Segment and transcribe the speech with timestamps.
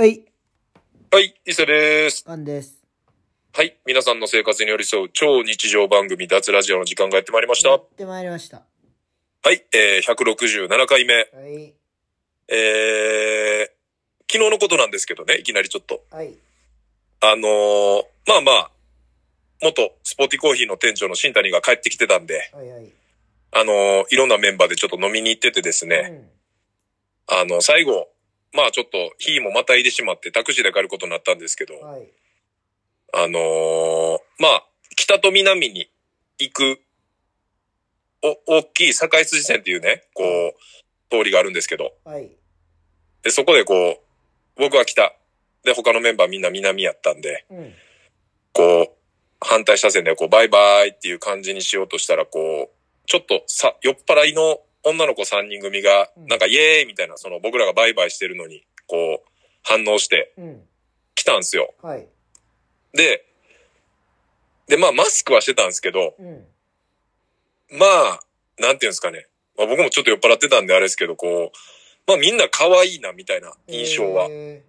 [0.00, 0.22] はい、
[1.10, 2.22] はい、伊勢です。
[2.28, 2.78] アンです。
[3.52, 7.70] はい、皆さんの生活に寄り添う超日常番組脱ラジオの時間がやってまいりました。
[7.70, 8.58] はやってまいりました。
[9.50, 11.14] い、えー、167回目。
[11.14, 11.74] はい、
[12.46, 16.04] えー、昨日のことなんですけどね、いきなりちょっと。
[16.12, 16.32] はい、
[17.20, 18.70] あのー、まあまあ、
[19.60, 22.86] 元スポーティコーヒーの店長の新谷が帰ってきてたんで、はい、はい。
[23.50, 26.30] あのー、いろんなメンバーでちょっと飲みに行っててですね、
[27.26, 28.06] あの、最後、
[28.52, 32.08] まあちょっと日もまたいでしまってタクシーで帰ることになったんですけど、うん、はい、
[33.14, 34.64] あのーまあ、
[34.96, 35.90] 北と南に
[36.38, 36.80] 行く、
[38.22, 40.54] お、大きい境筋線っていうね、こう、
[41.10, 42.30] 通りがあるんですけど、はい、
[43.22, 45.12] で、そこでこう、僕は北、
[45.64, 47.74] で、他のメンバーみんな南やったんで、うん、
[48.52, 48.98] こう、
[49.40, 59.28] 反対車線でこう、バイバイっていう感じにしようとしたら、こう、ちょっとさ、酔っ払いの女の子3人組が、うんなんかイエーイみたいな、その僕らがバイバイしてるのに、こう、
[59.62, 60.62] 反応してうん、
[61.14, 61.74] 来たんですよ。
[61.82, 62.06] はい、
[62.92, 63.24] で、
[64.66, 66.46] で、まあ、マスクはしてたんですけど、うん、
[67.70, 68.20] まあ、
[68.58, 69.26] なんていうんですかね。
[69.56, 71.58] まあ、僕もちょっと酔っ払ってたんであれですけど、こう、
[72.06, 74.28] まあみんな可愛いなみたいな印象は。
[74.30, 74.62] え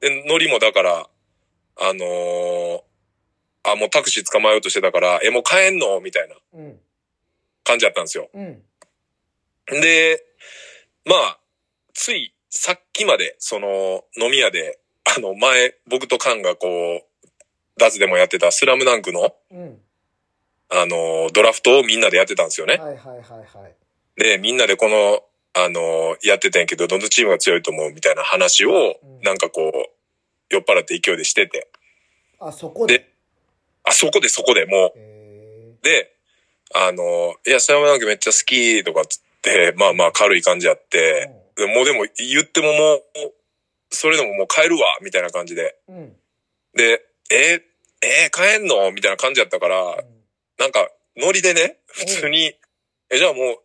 [0.00, 1.08] で、ノリもだから、
[1.80, 2.82] あのー
[3.64, 6.00] あ、もうタクシー捕まえようとしてたから、え、もう帰んの？
[6.00, 6.34] みたいな
[7.64, 8.28] 感じだったんですよ。
[8.34, 8.62] うん、
[9.66, 10.24] で、
[11.04, 11.38] まあ、
[11.94, 17.28] ついさっきまで、その、飲み屋で、あの、前、僕とカンがこう、
[17.78, 19.80] ダズでもやってたスラムダンクの、うん、
[20.68, 22.74] あのードラフトをみんなでやってたんですよね。
[22.74, 24.20] はい、はい、はい、はい。
[24.20, 25.22] で、みんなでこの、
[25.54, 31.68] あの、やってたんやけど、どのチームが強いと思うみたいな話をうん、なんかこう、酔っ払って勢いでしてて。
[32.38, 32.98] あ、そこで？
[32.98, 33.12] で
[33.84, 35.84] あ、そこでそこでもえう。
[35.84, 36.14] で、
[36.74, 39.21] あの、いや、スラムダンクめっちゃ好きとかっつって、
[39.76, 43.02] まあまあ軽い感じやっーて、でもうでも言ってももう、
[43.90, 45.76] それでももう帰るわみたいな感じで。
[45.88, 46.16] うん、うん、
[46.74, 47.62] で、えー
[48.04, 48.90] えー帰んの？
[48.92, 49.96] みたいな感じやったから、
[50.58, 52.54] なんか、ノリでね、普通に、
[53.10, 53.56] え、じゃあもう、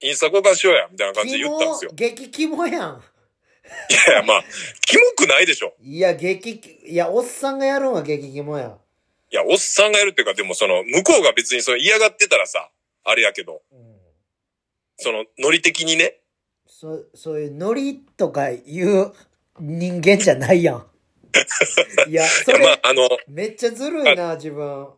[0.00, 1.90] インスタ交換しようやみたいな感じで言ったんですよ。
[1.94, 3.02] 激キモやん。
[3.90, 4.44] いやいや、まあ、
[4.86, 5.74] キモくないでしょ。
[5.80, 8.70] いや、激キ、いや、おっさんがやるんは激キモやん。
[8.70, 12.70] いや、おっさんがやるっていうか、でもその、向こうが別にその嫌がってたらさ、
[13.04, 13.89] あれやけど、うん。
[15.00, 16.20] その、ノリ的にね、
[16.66, 19.12] そ、そういうノリとか言う
[19.58, 20.86] 人間じゃないやん。
[22.08, 24.88] いや、そいや、まあれ、、あの、めっちゃずるいな、自分。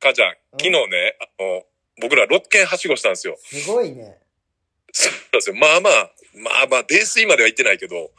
[0.00, 1.66] 母ちゃん、昨日ね、あの、
[2.00, 3.36] 僕ら6軒はしごしたんですよ。
[3.40, 4.18] すごいね。
[4.92, 5.56] そうですよ。
[5.56, 8.10] まあまあ、まあまあ、泥酔までは行ってないけど、うん。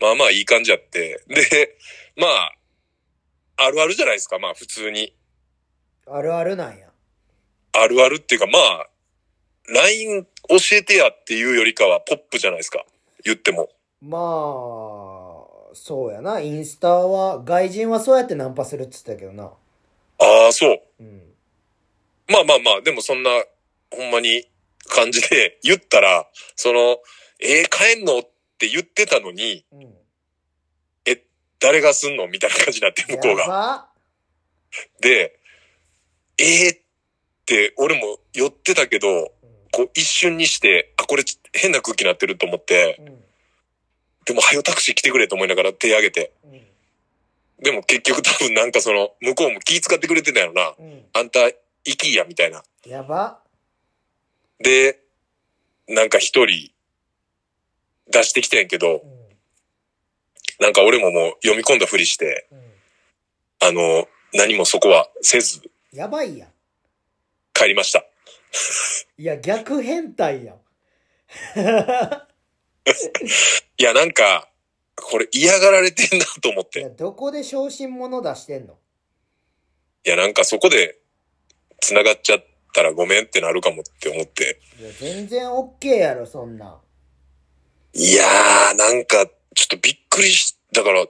[0.00, 1.20] まあまあいい感じやって。
[1.28, 1.76] で、
[2.16, 2.52] まあ、
[3.56, 5.14] あるあるじゃないですか、まあ普通に。
[6.06, 6.92] あるあるなんや。
[7.72, 8.88] あるあるっていうか、まあ、
[9.68, 12.84] LINE 教えてやっていうよりかはポップじゃないですか。
[13.24, 13.68] 言っても。
[14.00, 14.22] まあ、
[15.74, 16.40] そうやな。
[16.40, 19.44] インスタは、外人はそうやってナンパするって言ってたけどな。
[19.44, 20.82] ああ、そう。
[21.00, 21.22] うん。
[22.28, 23.30] まあまあまあ、でもそんな、
[23.90, 24.48] ほんまに
[24.88, 27.00] 感じで 言ったら、その、
[27.38, 28.22] えー、帰んのっ
[28.58, 30.02] て言ってたのに、うん。
[31.62, 32.26] 誰がすんの？
[32.26, 33.46] みたいな感じになって、向こうやが。
[33.46, 33.88] ば
[35.00, 35.38] で、
[36.38, 36.78] えーっ
[37.46, 39.41] て、俺も寄ってたけど、うん
[39.72, 43.24] こう一瞬にして、あ、これち変な空気になってると思って、うん。
[44.26, 46.32] でも、はよタクシー来てくれと思いながら手挙げて。
[46.44, 46.62] うん。
[47.62, 50.74] でも結局多分なんかその、向こうも気使ってくれてたよな。
[50.78, 51.04] うん。
[51.14, 51.40] あんた、
[51.84, 52.62] 行きや、みたいな。
[52.86, 53.40] やば。
[54.60, 55.00] で、
[55.88, 56.70] なんか一人、
[58.08, 59.22] 出してきてんけどう、ん。
[60.60, 62.58] なんか俺ももう読み込んだふりして、うん。
[63.60, 65.62] あの、何もそこはせず、
[65.92, 66.48] やばいやん。
[67.54, 68.04] 帰りました。
[69.18, 70.56] いや、逆変態やん。
[73.78, 74.48] いや、なんか、
[74.96, 76.96] これ嫌がられてんなと思っいや、て。
[76.96, 78.78] どこで昇進者出してんの？
[80.04, 80.98] いや、なんかそこで、
[81.80, 84.60] 繋がっちゃったらごめんってなるかもって思って。
[84.78, 86.80] いや、全然オッケーやろ、そんなん。
[87.94, 91.06] いやー、なんか、ちょっとびっくりし、だから、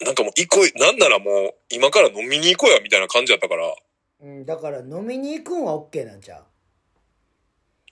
[0.00, 3.74] なんかもう行こう、なんならもう、今から飲みに行こうや、みたいな感じやったから、
[4.22, 6.44] うん、だから飲みに行くんはオッケーなんちゃ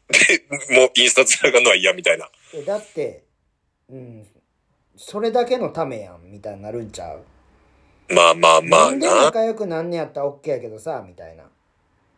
[0.09, 2.27] で、 もうインスタ繋がるのは嫌みたいな。
[2.27, 3.25] うえだって、
[3.89, 4.27] うん、
[4.97, 7.25] それだけのためやん、みたいになるんちゃう？
[8.09, 9.25] まあまあまあなんでな。
[9.25, 11.45] 仲良くなんねやったらオッケーやけどさ、みたいな。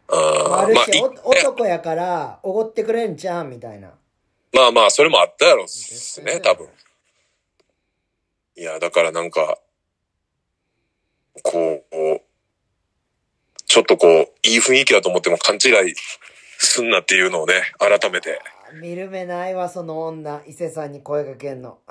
[0.08, 3.92] ああまあいお男やから、おごってくれんじゃん、みたいな。
[4.52, 6.68] まあまあ、それもあったやろっすね、多分。
[8.56, 9.58] いや、だからなんか、
[11.42, 12.21] こう、
[13.72, 15.94] ちょっとこう、いい雰囲気だと思っても勘違い
[16.58, 18.38] すんなっていうのをね、改めて。
[18.82, 20.42] 見る目ないわ、その女。
[20.46, 21.78] 伊勢さんに声かけんの。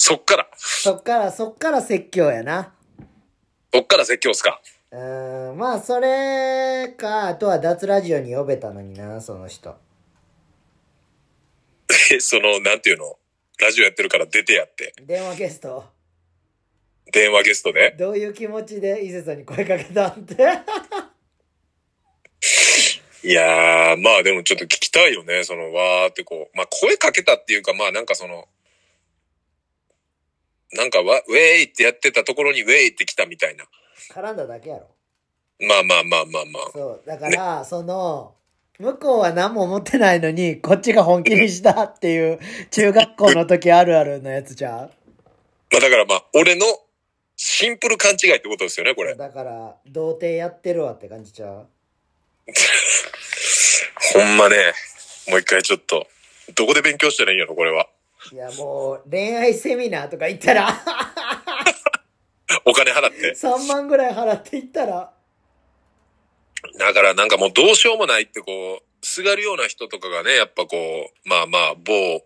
[0.00, 2.74] そっから、そっから、そっから説教やな。
[3.72, 4.60] そっから説教っすか。
[4.90, 9.76] うーん、まあ、それか、あとは脱ラジオに呼べたのにな、その人。
[12.10, 13.16] え、 その、なんていうの？
[13.60, 14.94] ラジオやってるから出てやって。
[15.00, 15.96] 電話ゲスト。
[17.12, 17.94] 電話ゲストで。
[17.98, 20.34] どういう気持ちで伊勢さんに声かけたんって。
[23.24, 25.42] いやー、まあでもちょっと聞きたいよね。
[25.44, 26.56] その、わーってこう。
[26.56, 28.46] まあ声かけたっていうか、まあなんかその、
[30.72, 33.64] なんかわ、ウェイってやってたところにウェイって来たみたいな。
[34.10, 34.86] 絡んだだけやろ。
[35.60, 36.70] まあまあまあまあまあ。
[36.72, 37.06] そう。
[37.06, 38.34] だから、その、
[38.78, 42.38] 向こうは何も思ってないのに、こっちが本気にしたっていう、
[42.70, 44.84] 中学校の時あるあるのやつじゃんま
[45.78, 46.64] あだからまあ、俺の
[47.40, 49.14] シンプル勘違いってことですよね、これ。
[49.14, 51.68] だから、童貞やってるわって感じちゃう？
[54.12, 54.74] ほんまね、
[55.28, 56.08] もう一回ちょっと、
[56.56, 57.88] どこで勉強したらいいんやろ、これは。
[58.32, 60.68] いや、もう、恋愛セミナーとか行ったら、
[62.64, 63.34] お金払って。
[63.34, 65.12] 3万ぐらい払って行ったら、
[66.76, 72.24] だからなんかもうどうしようもないってこう、すがるような人とかがね、やっぱこう、まあまあ、某、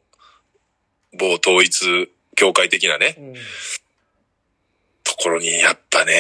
[1.13, 3.35] 某統一教会的なね、うん。
[5.13, 6.15] ところにやっぱね、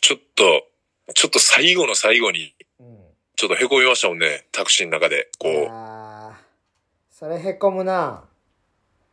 [0.00, 0.66] ちょっと、
[1.14, 2.98] ちょっと最後の最後に、うん。
[3.36, 5.30] ちょっと凹みましたもんね、タクシーの中で。
[5.38, 6.42] こう、あー
[7.16, 8.24] それへこむな。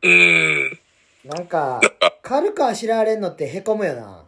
[0.02, 0.78] うーん。
[1.24, 4.24] なんかなん、か、軽くあしらわれんのってへこむよな。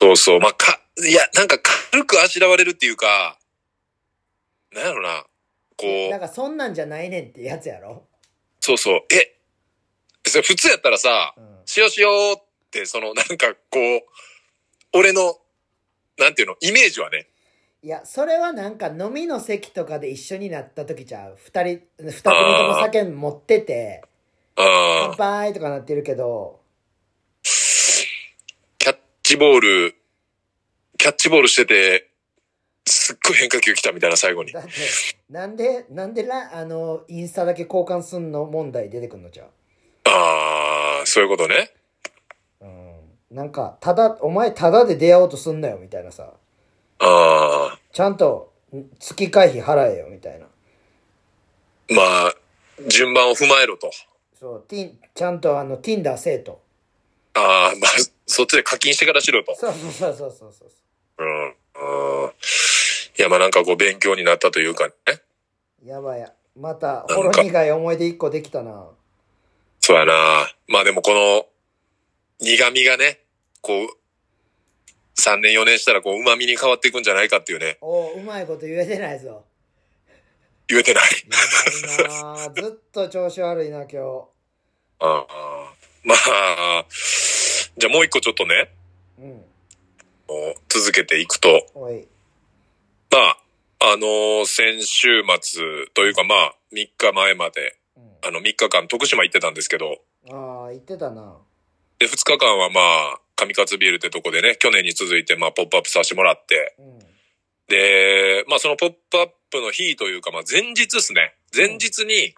[0.00, 1.58] そうそう、まあ、か、いや、なんか
[1.90, 3.38] 軽くあしらわれるっていうか、
[4.74, 5.24] なんやろな、
[5.78, 8.04] こう、なんかそんなんじゃないねんってやつやろ。
[8.60, 9.38] そうそう、え、
[10.26, 11.44] それ普通やったらさう、ん。
[11.64, 12.43] しようしようって、
[12.86, 14.02] その、なんかこう、
[14.92, 15.38] 俺の、
[16.18, 17.28] なんていうの、イメージはね、
[17.84, 21.36] いや、それはなんか飲みの席とかで一緒になった時ちゃう。
[21.36, 22.32] 二人、二組と
[22.66, 24.02] も酒持ってて、
[24.56, 24.66] 乾
[25.10, 26.60] あ杯とかなってるけど、
[27.42, 29.94] キャッチボール、
[30.96, 32.08] キャッチボールしてて、
[32.86, 34.52] すっごい変化球来たみたいな最後に。
[34.52, 34.70] だって、
[35.28, 39.50] なんで、なんでラ、あの、インスタだけ交換すんの問題出てくんのじゃう。
[40.04, 41.74] ああ、そういうことね。
[43.34, 43.36] うん。
[43.36, 46.32] なんか、ただ、お前ただで出会おうとすんなよ、みたいなさ。
[46.98, 50.46] ああ、ちゃんと、ん月会費払えよ、みたいな。
[51.90, 52.34] まあ、
[52.88, 53.90] 順番を踏まえろと。
[54.38, 56.62] そう、ティン、ちゃんとあの、Tinder せえと。
[57.34, 57.90] ああ、まあ、
[58.26, 59.54] そっちで課金してからしろと。
[59.56, 61.24] そうそうそうそうそうそう。
[61.24, 61.44] うん。
[61.46, 61.54] うん
[63.16, 64.94] いや、まあなんかこう勉強になったというかね。
[65.84, 66.32] やばいや。
[66.56, 68.88] また、ほろ苦い思い出一個できたな。
[69.80, 70.12] そうやな。
[70.66, 71.46] まあでもこの
[72.40, 73.20] 苦味がね、
[73.64, 73.88] こう、
[75.16, 79.42] 3年4年したらこう旨味に変わっていくんじゃないかっていうね、おう、うまいこと言えてないぞ。
[80.68, 81.04] 言えてない。
[81.04, 84.24] やばいなずっと調子悪いな、今日。
[85.00, 85.72] ああ
[86.04, 86.86] まあ、
[87.78, 88.70] じゃあもう一個ちょっとね、
[89.18, 89.44] うん。
[90.68, 91.48] 続けていくと。
[93.10, 93.38] まあ、
[93.80, 98.02] あのー先週末というかまあ、3日前まで、うん。
[98.28, 101.36] あの3日間徳島行ってたんですけど、ああ、言ってたな。
[101.98, 106.98] で、2日間はまあ、上勝ビールってとこでね、去年に続いてまあ、ポップアップさせてもらって、うん。
[107.68, 111.34] で、まあそのポップアップの日というか、まあ前日ですね。
[111.54, 112.34] 前日に、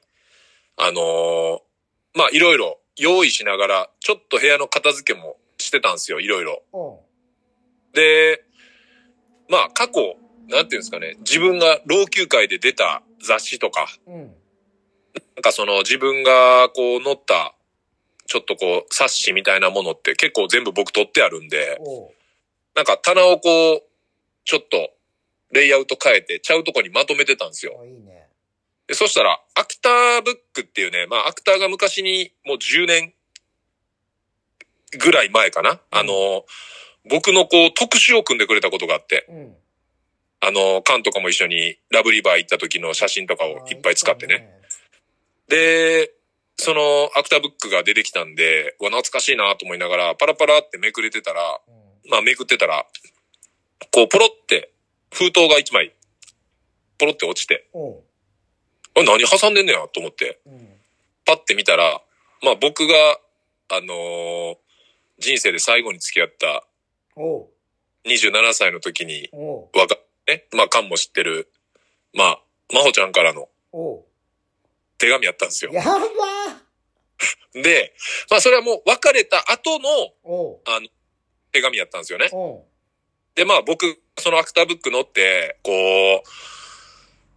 [0.77, 1.59] あのー
[2.17, 6.63] まあいろいろ用意しながら、ちょっと部屋の片付けもしてたんですよ、いろいろ。
[6.73, 7.01] おう。
[7.93, 8.43] で、
[9.51, 10.17] まあ過去、
[10.49, 14.35] なんていうんですかね、自分が老朽会で出た雑誌とか、うん。
[15.35, 17.55] なんかその自分がこう載った、
[18.27, 21.79] ちょっとこう冊子みたいなものって結構全部僕取ってあるんで。
[22.75, 23.83] なんか棚をこう、
[24.45, 24.91] ちょっと
[25.53, 27.75] レイアウト変えてちゃうとこにまとめてたんですよ。
[27.79, 28.29] おいいね。
[28.87, 33.15] で、そしたら、アクターブックっていうね、まあ、アクターが昔にもう10年
[34.99, 35.81] ぐらい前かな。
[35.91, 36.45] あの、
[37.09, 39.57] 僕のこう、特集を組んでくれたことがあって、うん。
[40.41, 44.49] あの、カンとかも一緒にラブリバー行った時の写真とかをいっぱい使ってね。
[45.49, 46.13] で、
[46.59, 52.11] そのアクターブックが出てきたんで、うわ、懐かしいなと思いながら、パラパラってめくれてたら、うん。
[52.11, 52.87] まあ、めくってたら、
[53.93, 54.71] こう、ポロって、
[55.13, 55.95] 封筒が一枚、
[56.99, 57.67] ポロって落ちて。
[57.75, 60.69] あれ何挟んでんねやと思って、うん。
[61.27, 62.01] パッて見たら、
[62.43, 62.95] まあ僕が、
[63.69, 64.57] あのー
[65.19, 66.65] 人生で最後に付き合った
[67.17, 67.49] おう。
[68.07, 69.31] 27歳の時に。
[69.33, 69.97] わか、
[70.29, 71.51] ね、まあカンも知ってる、
[72.15, 72.41] まあ、
[72.73, 73.49] まほちゃんからの。
[74.99, 75.73] 手紙やったんですよ。
[75.73, 76.01] やば
[77.63, 77.95] で、
[78.31, 79.89] まあそれはもう別れた後の。
[80.67, 80.89] あの、
[81.53, 82.29] 手紙やったんですよね。
[83.35, 86.29] で、まあ僕、そのアクターブック乗って、こう、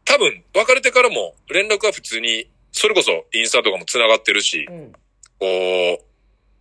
[0.06, 4.94] 多分別れてからも連絡は普通に、それこそインスタとかも繋がってるしう、ん。
[5.40, 6.06] こう、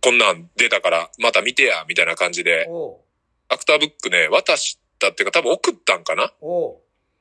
[0.01, 2.67] こんなん出たからまた見てや、みたいな感じで、
[3.49, 6.31] アクターブックね、渡したっていうか多分送ったんかな？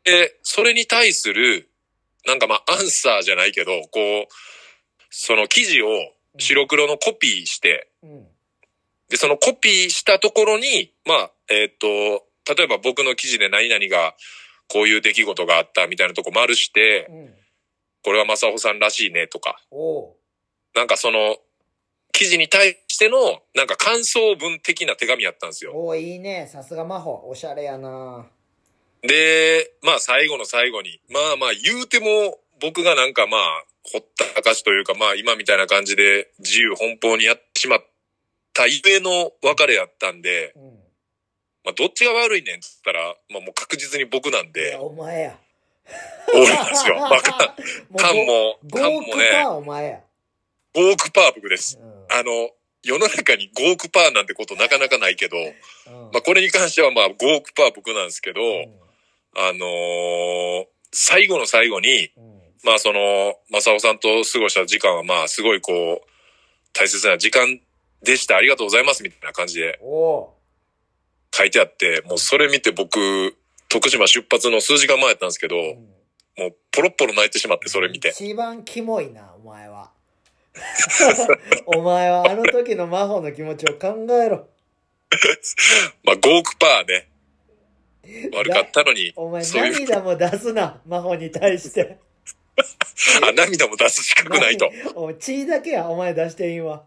[0.05, 1.69] で、それに対する、
[2.27, 4.27] なんかまあアンサーじゃないけど、こう、
[5.11, 5.89] その記事を
[6.39, 8.27] 白黒のコピーして、うん。
[9.09, 14.15] で、そのコピーしたところに、まあ、えーっと、例えば僕の記事で何々が
[14.69, 17.35] こういう出来事があったみたいなとこ丸して、うん。
[18.05, 19.61] これは正穂さんらしいねとか、
[20.75, 21.37] なんかその、
[22.13, 25.73] 記事に対しての、なんか感想文的な手紙やったんですよ。
[25.75, 26.49] おういいね。
[26.51, 27.29] さすが真帆。
[27.29, 28.27] おしゃれやな。
[29.03, 33.41] で、まあ最後の最後に、まあまあ言うても僕がなんかまあ、
[33.85, 37.85] ほったらかしというかまあ今みたいな感じで自由奔放にやってしまっ
[38.53, 40.63] たゆえの別れやったんで、うん。
[41.65, 45.39] まあどっちが悪いねんって言ったら、まあもう確実に僕なんいでや、、お前や。
[46.35, 46.97] 俺なんですよ。
[47.01, 47.55] まあ、か
[47.97, 50.01] カンも、5カンも億ね、パーお前や。
[50.75, 51.79] 5億パー僕です。
[51.81, 52.51] うんあの、
[52.83, 58.88] 世の中に5億パーなんてことなかなかないけど、うんまあこれに関してはまあ5億パー僕なんですけど、うん
[59.39, 66.09] あのー最後の最後に、うんまあその、正雄さんと過ごした時間はまあすごいこう、
[66.73, 67.61] 大切な時間
[68.03, 68.37] でした。
[68.37, 69.03] ありがとうございます。
[69.03, 73.37] みたいな感じで書いてあって、もうそれ見て僕、
[73.69, 75.99] 徳島出発の数時間前やったんですけど、うん
[76.39, 78.11] もうポロッポロ泣いてしまって、それ見て。
[78.11, 79.91] 一番キモいな、お前は。
[81.67, 84.49] お前はあの時の真帆の気持ちを考えろ。
[86.05, 87.09] まあ5億パーね、
[88.35, 91.99] 悪かったのにお前、そういう、涙も出すな、真帆に対して。
[93.23, 94.71] あ、涙も出す資格ないと。
[94.95, 96.85] お前血だけや、お前出していいわ。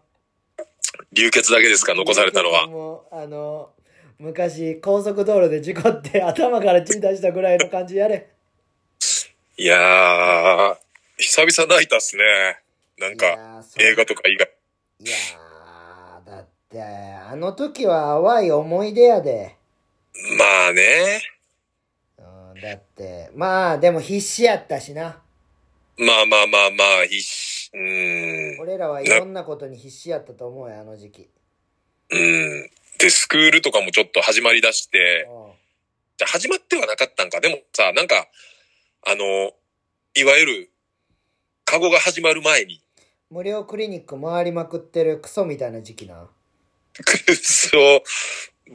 [1.12, 2.66] 流血だけですか、残されたのは。
[2.66, 3.70] もう、あの、
[4.18, 8.28] 昔、高速道路で事故って頭から血出したぐらいの感じやれ。
[9.56, 10.76] いやー、
[11.18, 12.22] 久々泣いたっすね。
[12.98, 14.50] なんいか、やーそれ映画とか以外。
[15.00, 19.56] いやー、だって、あの時は淡い思い出やで。
[20.38, 21.22] まあね。
[22.18, 25.20] うん、だって、まあ、でも必死やったしな。
[25.98, 27.70] まあまあまあまあ、必死。
[27.72, 28.60] うーん。
[28.60, 31.28] 俺らはいろんなことに必死やったと思うよ、あの時期。
[32.10, 32.70] うん。
[32.98, 35.62] で、スクールとかもちょっと始まりだして、うん
[36.18, 37.40] じゃあ始まってはなかったんか。
[37.40, 38.28] でもさ、なんか、
[39.06, 39.50] あの、
[40.14, 40.70] いわゆる、
[41.64, 42.80] カゴが始まる前に、
[43.30, 46.28] 無料クリニック回りまくってるクソみたいな時期な。
[46.94, 48.04] クソ、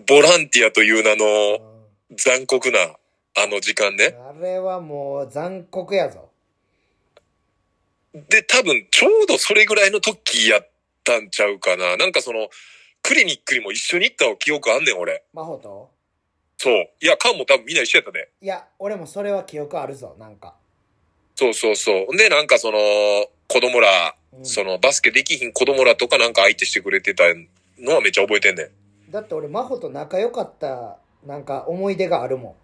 [0.07, 1.25] ボランティアという名うの
[1.55, 4.15] ん残酷な、あの時間ね。
[4.17, 6.29] あれはもう残酷やぞ。
[8.13, 10.69] で、多分、ちょうどそれぐらいの時やっ
[11.03, 11.97] たんちゃうかな。
[11.97, 12.49] なんかその、
[13.03, 15.23] クリニックにも一緒に行った記憶あんねん、俺。
[15.33, 15.89] 真帆と？
[16.57, 16.89] そう。
[16.99, 18.29] いや、カンも多分みんな一緒やったで。
[18.41, 20.55] いや、俺もそれは記憶あるぞ、なんか。
[21.35, 22.17] そうそうそう。
[22.17, 22.79] で、なんかその、
[23.47, 27.23] 子供ら、うんその、バスケできひん子供らとかなんか相手してくれてた
[27.77, 28.69] のはめっちゃ覚えてんねん。
[29.17, 32.55] だって俺真帆と仲良かった、なんか思い出があるもん。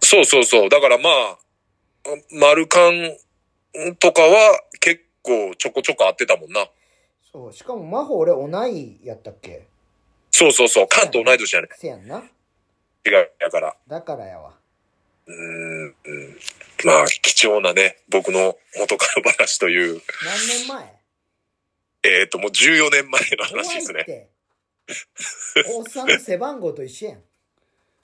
[0.00, 0.68] そうそうそう。
[0.68, 1.38] だからまあ、
[2.30, 3.16] マルカン
[3.98, 6.64] とかは結構ちょこちょこ会ってたもんな。
[7.32, 9.66] そう、しかも真帆俺同いやったっけ？
[10.30, 10.86] そうそうそう。
[10.88, 11.68] カンと同い年やね。
[11.72, 12.18] せやんな。
[13.04, 13.76] 違うやから。
[13.88, 14.52] だからやわ。
[15.26, 15.84] うーん。
[15.86, 16.38] うん
[16.84, 20.94] まあ、貴重なね、僕の元カノ話という、何年前？
[22.20, 24.28] えっ、と、もう14年前の怖話ですね。
[25.74, 27.22] おっさんの背番号と一緒やん。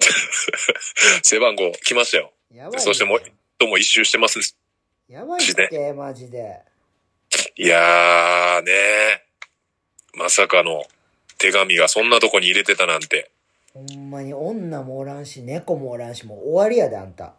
[1.22, 2.32] 背番号来ましたよ。
[2.52, 2.78] やばいね。
[2.80, 3.22] そしてもう、
[3.58, 4.56] どうも一周してます。
[5.08, 6.60] やばいって、マジで。
[7.56, 8.72] いやーね
[10.14, 10.84] まさかの
[11.38, 13.30] 手紙がそんなとこに入れてたなんて。
[13.72, 17.34] ほんまに女もおらんし、猫もおらんし、もう終わりやで、あんた。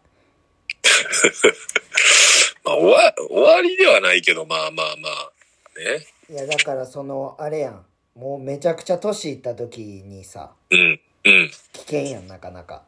[2.64, 5.32] まあ、終わ、終わりではないけど、まあまあまあ、
[5.78, 6.08] ね。
[6.30, 7.86] いや、だからその、あれやん。
[8.16, 11.52] もうめちゃくちゃ年いった時にさ、うん、うん。
[11.74, 12.84] 危険やん、なかなか。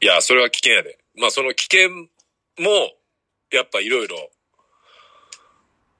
[0.00, 0.98] いや、それは危険やで。
[1.16, 2.06] まあ、その危険も、
[3.50, 4.30] やっぱいろいろ、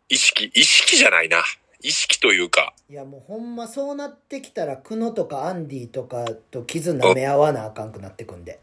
[0.09, 1.43] 意識、意識じゃないな。
[1.81, 8.59] 意識というか、いや、もうほんまそうなってきたら、クノとかアンディとかと傷舐め合わなあかんくなってくんで。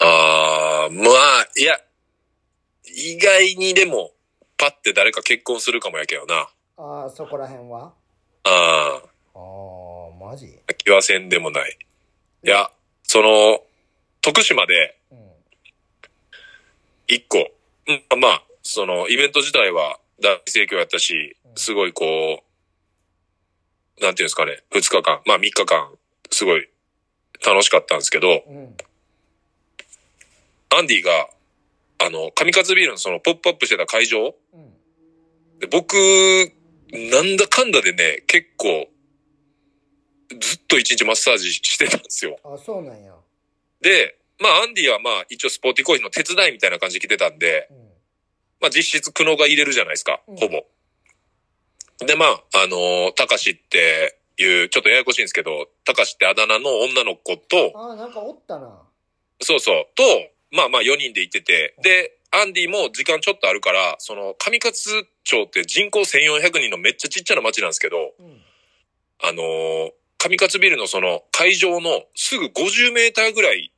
[0.00, 1.80] あー、まあ、いや、
[2.84, 4.12] 意外にでも、
[4.56, 6.48] パって誰か結婚するかもやけどな。
[6.76, 7.92] ああ、そこら辺は？
[8.44, 9.02] あ
[9.34, 10.58] ああ、マジ？
[10.68, 11.78] あ、気はせんでもない。
[12.44, 12.70] いや、
[13.02, 13.62] その、
[14.20, 15.18] 徳島で、うん。
[17.08, 17.50] 一個、
[17.88, 22.42] うん、まあ、その、イベント自体は大盛況やったし、すごいこ
[23.98, 25.94] う、なんていうんですかね、二日間、まあ三日間、
[26.30, 26.68] すごい
[27.44, 28.76] 楽しかったんですけど、うん。
[30.74, 31.28] アンディが、
[31.98, 34.72] あの、神勝ビールのそのポップアップしてた会場うん。
[35.60, 35.94] で僕
[36.92, 38.88] なんだかんだでね、結構、
[40.38, 42.38] ずっと一日マッサージしてたんですよ。
[42.44, 43.14] あ、そうなんや。
[43.80, 47.76] で、まあ、アンディはまあ、一応スポーティーコーヒーの手伝いみたいな感じで来てたんで、うん。
[48.60, 50.64] まあ、実質苦悩が入れるじゃないですかうん、ほぼ。
[52.06, 58.82] で、まあ、あのー、たかしっていう、ちょっとややこしいんですけど、たかしってあだ名の女の子と、あ、なんかおったな。
[59.40, 60.02] そうそう、と、
[60.50, 68.42] まあまあ4人で行ってて、で、アンディも時間ちょっとあるから、その、上勝町って人口1400人のめっちゃちっちゃな町なんですけど、うん。
[69.22, 73.72] あのー上勝ビルのその会場のすぐ50メーターぐらい、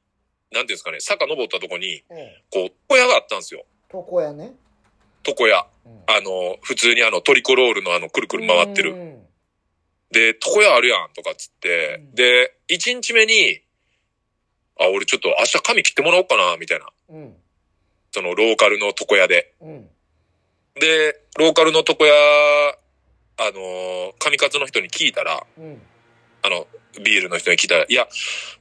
[0.53, 2.17] なんていうんですかね、坂登ったとこに、うん。
[2.51, 3.65] こう、床屋があったんですよ。
[3.93, 4.53] 床屋ね。
[5.27, 5.67] 床屋。
[5.87, 6.03] うん。
[6.07, 8.93] あのー普通にあのトリコロールのあのくるくる回ってる。
[8.93, 9.23] うん。
[10.11, 13.63] で、床屋あるやんとかっつって、うんで、1日目に、
[14.79, 16.87] あ、俺ちょっと明日髪切ってもらおうかな、みたいな。
[17.09, 17.35] うん。
[18.13, 19.55] そのローカルの床屋で。
[19.63, 19.89] うん。
[20.79, 22.13] で、ローカルの床屋、
[23.39, 25.83] あのー、上勝の人に聞いたら、うん。
[26.45, 26.67] あの、
[27.03, 28.07] ビールの人に聞いたら、いや、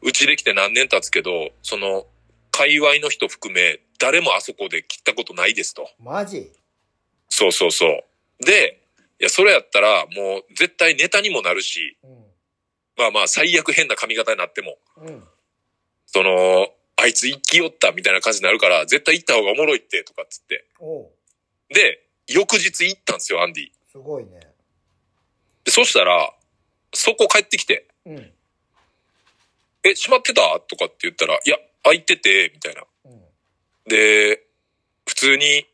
[0.02, 2.08] うちで来て何年経つけど、その、
[2.50, 5.90] 界隈の人含め、誰もあそこで切ったことないですと。
[6.00, 6.50] マジ？
[7.28, 8.46] そうそうそう。
[8.46, 8.80] で、
[9.20, 12.24] いや、それやったら、もう絶対ネタにもなるし、うん。
[12.96, 15.24] まあまあ、最悪変な髪型になっても、うん。
[16.06, 20.66] その、あいつ生きよったみたいな感じになるから、絶対行った方がおもろいって、とかっつって。
[21.68, 23.68] で、翌日行ったんですよ、アンディ。
[23.92, 24.40] すごいね。
[25.66, 26.34] で、そしたら、
[26.94, 28.32] そこ帰ってきて、うん。
[29.84, 30.42] え、閉まってた？
[30.68, 32.84] とかって言ったら、いや、開いてて、みたいな。
[33.06, 33.22] うん。
[33.86, 34.44] で、
[35.06, 35.66] 普通に、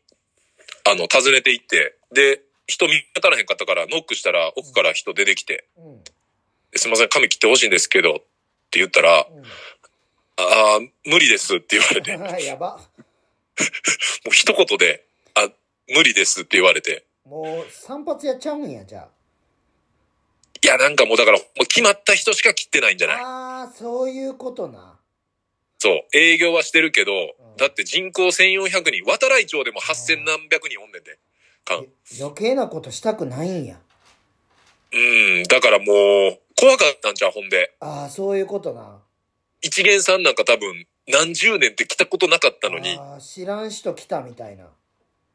[0.84, 6.04] あの、訪ねて行って、で、人見当たらへんかったから、ノックしたら奥から人出てきて、うん。
[6.04, 8.18] ですいません、髪切ってほしいんですけど、っ
[8.70, 9.42] て言ったら、うん。
[9.44, 12.80] ああ、無理ですって言われて、も やば。
[14.26, 15.50] う一言で、あ、
[15.88, 19.08] 無理ですって言われて、もう散髪やっちゃうんや、じゃ
[20.62, 23.16] いや、なんかもうだから、もう決まった人しか切ってないんじゃない？
[23.20, 23.62] あ。
[23.62, 24.98] あー、そういうことな。
[25.78, 28.68] そう、営業はしてるけど、んだって人口1400
[29.02, 31.18] 人、渡来町でも8000何百人おんねんで。
[32.20, 33.78] 余計なことしたくないんや。
[34.92, 37.74] うん、だからもう、怖かったんじゃう、ほんで。
[37.80, 39.00] ああ、そういうことな。
[39.62, 44.66] 一元さんなんか多分、何十年って来たことなかったのに、知らん人来たみたいな。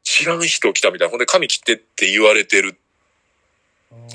[0.04, 1.10] 知らん人来たみたいな。
[1.10, 2.76] ほんで、髪切ってって言われてる、うん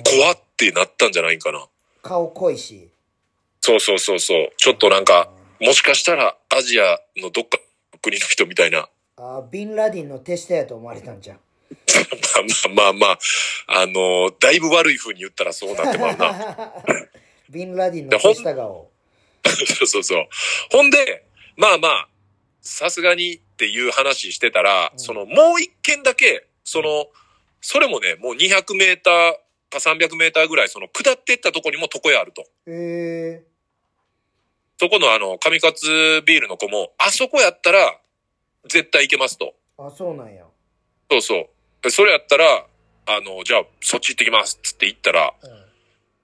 [0.03, 1.65] 怖ってなったんじゃないかな。
[2.03, 2.89] 顔濃いし。
[3.61, 4.49] そうそうそうそう。
[4.57, 7.57] ちょっとなんか、もしかしたら、アジアのどっか
[7.93, 8.87] の国の人みたいな。
[9.17, 11.39] あービンラディンの手下やと思われたんじゃん。
[12.75, 13.19] まあまあまあ、
[13.67, 16.73] あのーだいぶ悪い風に言ったらそうなってまうな。
[17.49, 18.89] ビンラディンの手下顔。
[19.45, 20.27] そうそうそう。
[20.71, 22.07] ほんで、まあまあ、
[22.61, 27.07] さすがにっていう話してたら、うんそのもう一件だけ、その、
[27.61, 29.35] それもね、もう200メーター
[29.71, 32.41] か300メーターぐらい、その下ってったとこにも床屋あると。
[32.41, 33.43] へえ
[34.79, 37.99] そこのあの、上勝ビールの子も、あそこやったら、
[38.67, 39.55] 絶対行けますと。
[39.77, 40.43] あ、そうなんや。
[41.09, 41.47] そうそう。
[41.81, 42.65] でそれやったら、
[43.07, 45.49] あの、じゃあ、そっち行ってきます、つって言ったら、うん。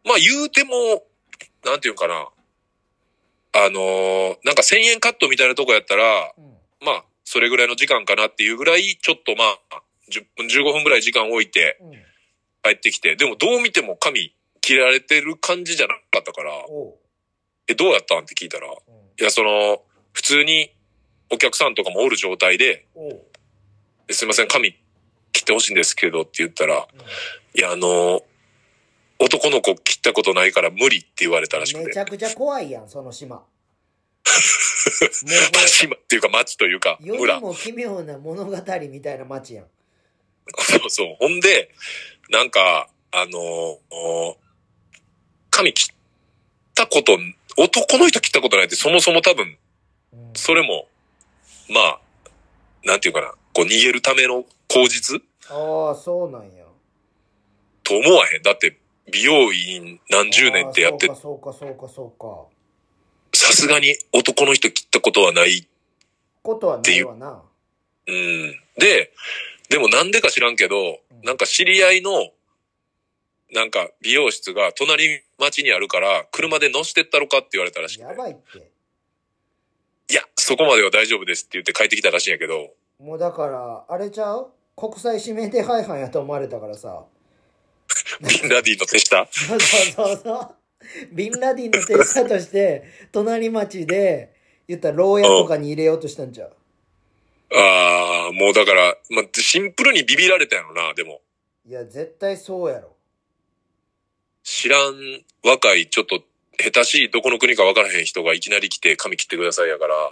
[0.05, 1.03] まあ言うても、
[1.65, 2.29] なんていうんかな。
[3.53, 6.57] あのーなんか1000円カットみたいなとこやったら、うん。
[6.81, 9.81] まあ、それぐらいの時間かなっていうぐらい、ちょっとまあ、
[10.11, 12.06] 10分、15分ぐらい時間置いてうん。
[12.63, 16.51] 帰ってきて、でもどう見ても髪切られてる感じじゃなかったから。
[17.67, 19.23] え、どうやったんって聞いたら、いうん。
[19.23, 19.81] や、その、
[20.13, 20.73] 普通に
[21.29, 22.85] お客さんとかもおる状態で、
[24.09, 24.73] すいません、髪
[25.33, 27.01] 切ってほしいんですけどって言ったら、うん
[27.57, 28.21] いや、あの、
[29.17, 31.85] 男の子切ったことないから無理って言われたらしくて。
[31.87, 33.37] めちゃくちゃ怖いやん、その島。
[34.27, 37.41] も島っていうか町というか村に。
[37.41, 38.51] も奇妙な物語
[38.91, 39.65] みたいな街やん。
[40.59, 41.15] そうそう。
[41.19, 41.71] ほんで、
[42.29, 44.35] なんか、あのー
[45.49, 45.95] 髪切っ
[46.75, 47.17] たこと、
[47.57, 49.57] 男の人切ったことないってそもそも多分、
[50.13, 50.33] うん。
[50.35, 50.87] それも、
[51.67, 51.99] まあ、
[52.83, 55.21] なんていうかな、こう逃げるための口実？
[55.49, 56.65] ああ、そうなんや。
[57.83, 58.43] と思わへん。
[58.43, 58.77] だって、
[59.11, 62.45] 美容院何十年ってやってそうか、そうか、そうか。
[63.33, 65.67] さすがに男の人切ったことはない。
[66.43, 67.41] ことはないわな。
[68.05, 68.59] うん。
[68.77, 69.11] で、
[69.69, 72.31] でもなんでか知らんけど、うんなんか知り合いの、
[73.53, 78.13] なんか美容室が隣町にあるから、車で乗してったろかって言われたらしくてや。
[78.13, 78.71] ばいって。
[80.09, 84.51] いや、そこまでは大丈夫ですって言って帰ってきたらしいんやけど、もうだから、あれちゃう？
[84.75, 87.05] 国際指名手配犯やと思われたからさ。
[88.21, 89.27] ビンラディの手下？
[89.31, 90.55] そうそうそう。
[91.11, 94.35] ビンラディンの手下として、隣町で、
[94.67, 96.53] 言ったら牢屋とかに入れようとしたんちゃう？
[97.53, 101.21] ああ、もうだから、まあ、シンプルにビビられたやろな、でも。
[101.65, 102.95] いや、絶対そうやろ。
[104.43, 106.21] 知らん若い、ちょっと
[106.57, 110.11] 下手しいどこの国か分からへん人がいきなり来て髪切ってくださいやから、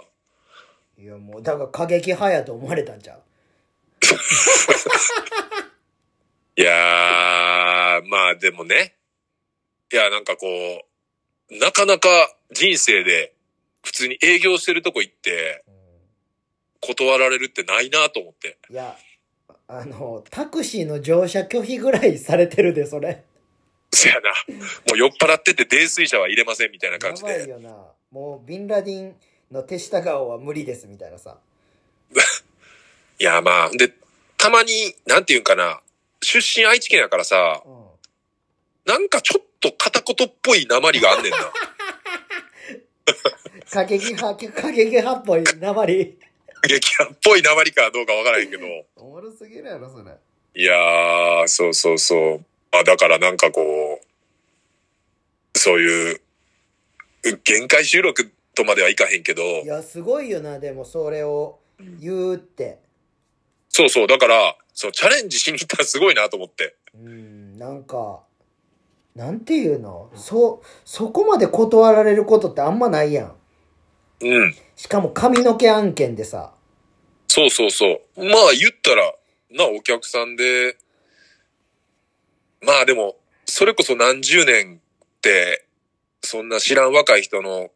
[0.98, 3.20] いや、もう、だから過激派やと思われたんちゃう？
[6.58, 8.94] いやー、まあでもね。
[9.92, 10.46] いや、なんかこ
[11.50, 12.08] う、なかなか
[12.50, 13.34] 人生で
[13.84, 15.64] 普通に営業してるとこ行って
[16.86, 18.58] 断られるってないなと思って。
[18.70, 18.96] いや、
[19.68, 23.24] あの、タクシーの乗車拒否ぐらいされてるで、それ。
[23.90, 24.30] そやな。
[24.50, 27.28] もう酔っ払ってて泥酔車は入れませんみたいなや感じで。
[27.28, 27.70] ばいよな。
[28.10, 29.16] もう、ビンラディン
[29.50, 31.38] の手下顔は無理です、みたいなさ。
[33.18, 33.92] いや、まあ、で、
[34.36, 35.80] たまに、なんていうんかな、
[36.22, 37.86] 出身愛知県やからさ、うん。
[38.84, 41.38] なんかちょっと片言っぽい鉛があんねんな。
[43.70, 46.18] 過激派、過激派っぽい鉛。
[46.62, 48.64] 激派っぽい鉛かどうかわからへんけど。
[48.96, 50.12] おもろすぎるやろ、それ。
[50.54, 52.44] いやー、そうそうそう。
[52.72, 56.20] あ、だからなんかこう、そういう、
[57.44, 61.58] 限界収録とまではいかへんけど、いや、すごいよな、でもそれを
[62.00, 62.78] 言うって。
[63.68, 66.74] そうそう、だから、そう、チャレンジしに行ったらすごいなと思って。
[66.94, 68.22] うん、なんか、
[69.14, 70.10] なんていうの？
[70.14, 73.36] そ、そこまで断られることってあんまないやん。
[74.20, 74.54] うん。
[74.76, 76.52] しかも髪の毛案件でさ。
[77.28, 78.00] そうそうそう。
[78.16, 79.14] まあ言ったら、
[79.50, 80.76] な、お客さんで、
[82.62, 85.66] まあでも、それこそ何十年って、
[86.22, 87.70] そんな知らん若い人の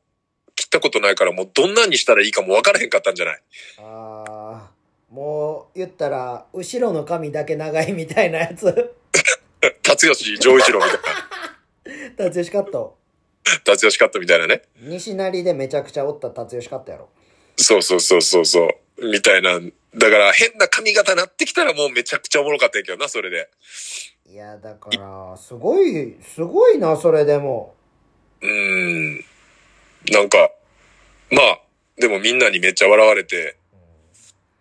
[0.57, 3.41] 切ったことないからもうどんなにしたらいいかも分からへんかったんじゃない？
[3.79, 4.25] あ
[4.69, 4.71] あ、
[5.11, 8.95] もう言ったら、後ろの髪だけ長いみたいなやつ。
[9.83, 12.17] 達吉丈一郎みたいな。
[12.31, 12.97] 達吉カット。
[13.65, 14.63] 達吉カットみたいなね。
[14.81, 17.09] 西成でめちゃくちゃおった達吉カットやろ。
[17.57, 19.11] そうそうそうそうそう。
[19.11, 19.59] みたいな。
[19.59, 23.49] だから変な髪型なってきたらもうめちゃくちゃおもろかったんやけどな、それで。
[24.27, 27.75] いや、だから、すごい、すごいな、それでも。
[28.41, 29.25] うーん。
[30.13, 30.53] なんか、
[31.31, 31.61] まあ、
[31.97, 33.57] でもみんなにめっちゃ笑われて、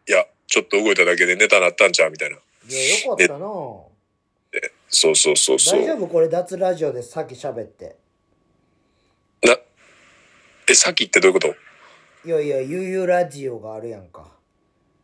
[0.07, 2.37] いや、ちょっと動いただけでネタなったんちゃうみたいな。
[2.67, 3.39] いや、よかったな。
[4.89, 5.81] そうそうそうそう。
[5.81, 6.07] 大丈夫？
[6.07, 7.95] これ脱ラジオでさっき喋って。
[10.69, 11.55] な、え、さっきってどういうこと？
[12.27, 14.31] いやいや、ゆうゆうラジオがあるやんか。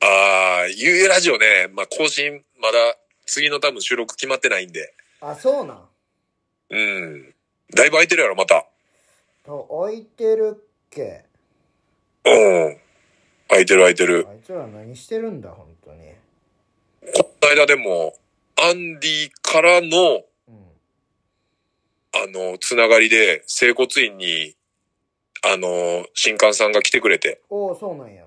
[0.02, 2.78] ああ、ゆうゆうラジオね、まあ更新、まだ
[3.26, 4.94] 次の多分収録決まってないんで。
[5.22, 5.88] あ、そうなん？
[6.70, 7.34] うん。
[7.74, 8.68] だいぶ空いてるやろ、また。
[9.46, 11.24] と、空いてるっけ？
[12.26, 12.78] うん。
[13.48, 14.28] 空いてる空いてる。
[14.30, 16.14] あいつら何してるんだ、本当に。
[17.14, 18.18] この間でも、
[18.58, 20.56] アンディからの、うん。
[22.14, 24.56] あの、つながりで、整骨院に、
[25.48, 27.40] あの、新刊さんが来てくれて。
[27.50, 28.24] おお、そうなんや。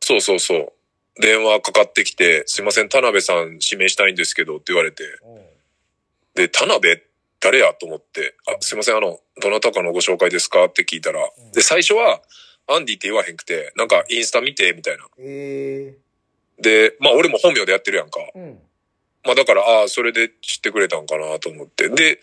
[0.00, 0.72] そうそうそう。
[1.20, 5.04] 電話かかってきて、すいません、田辺さん指名したいんですけどって言われて。
[6.34, 7.02] で、田辺？
[7.40, 10.66] 誰やと思って、あ、すいません、あの、どなたかのご紹介ですか？
[10.66, 12.22] って聞いたら、で、最初は、
[12.68, 15.04] アンディって言わへんくて、なんかインスタ見て、みたいな。
[15.18, 15.94] え
[16.58, 18.20] で、まあ俺も本名でやってるやんか。
[18.20, 18.58] えうん。
[19.24, 21.88] まあだから、ああ、それで知ってくれたんかなと思って。
[21.88, 22.20] で、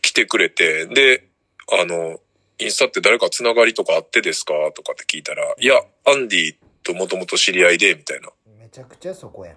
[0.00, 1.24] 来てくれて、で、
[1.70, 2.18] あの、
[2.58, 4.52] インスタって誰かつながりとかあってですか？
[4.74, 8.30] とかって聞いたら、いや、アンディともともと知り合いで、みたいな。
[8.58, 9.56] めちゃくちゃそこやん。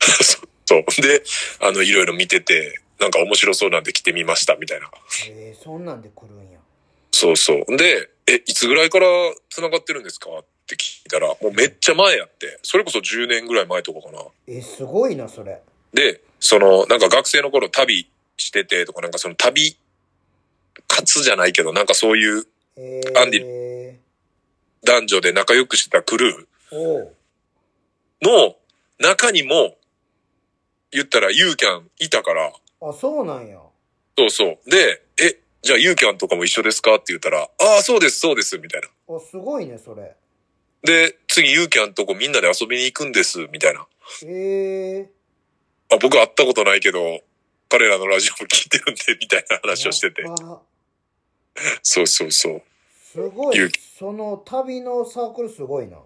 [0.66, 1.02] そう。
[1.02, 1.22] で、
[1.60, 4.90] あの、いろいろ見てて、なんか面白そうなんで来てみました、みたいな。
[5.28, 6.58] ええそんなんで来るんや。
[7.10, 7.76] そうそう。
[7.76, 9.06] で、え、いつぐらいから
[9.50, 10.28] 繋がってるんですか？
[10.38, 14.22] って聞いたら、もうめっちゃ前やって、それこそ10年ぐらい前とかかな。
[14.46, 15.60] えすごいな、それ。
[15.94, 19.76] で、その、なんか学生の頃旅しててとか、なんかその旅、
[20.88, 23.98] 活じゃないけど、なんかそういうえアンデえ
[24.84, 27.08] 男女で仲良くしてたクルー
[28.22, 28.56] の
[28.98, 29.76] 中にも、
[30.90, 33.58] 言ったらユーキャンいたから、あ、そうなんや。
[34.18, 34.70] そうそう。
[34.70, 36.96] で、え、じゃあユーキャンとかも一緒ですか？
[36.96, 38.88] って言ったら、ああ、そうです、そうです、みたいな。
[39.16, 40.14] あ、すごいね、それ。
[40.82, 43.86] で、次ユーキャンとこみんなで遊びに行くんです、みたいな。
[44.26, 45.10] ええ
[45.94, 47.20] あ、僕会ったことないけど、
[47.72, 50.22] 彼らのラジオも聞いてるんで、みたいな話をしてて。
[51.82, 52.62] そうそうそう。
[53.02, 53.56] すごい。
[53.98, 55.96] その旅のサークルすごいな。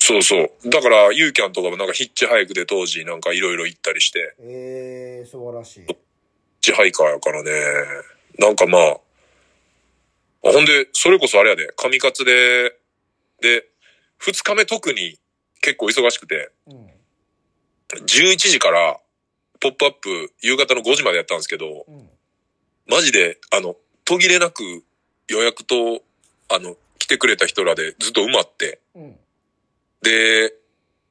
[0.00, 0.50] そうそう。
[0.68, 5.80] だから、ユーキャンとかもなんかヒッチハイクで当時なんかいろいろ行ったりして、ええ素晴らしい。
[5.82, 5.96] ヒッ
[6.60, 7.52] チハイカーやからね。
[8.40, 8.98] なんかまあ、あ
[10.42, 12.74] ほんで、それこそあれやで、神活で、
[13.40, 13.64] で、
[14.18, 15.20] 二日目特に
[15.60, 16.90] 結構忙しくて、うん。
[17.94, 18.98] 11時から、
[19.60, 22.08] ポップアップ夕方の5時までやったんですけど、うん。
[22.86, 24.62] マジで、あの、途切れなく
[25.28, 26.02] 予約と、
[26.48, 29.16] あの、来てくれた人らでずっと埋まって、うん。
[30.02, 30.54] で、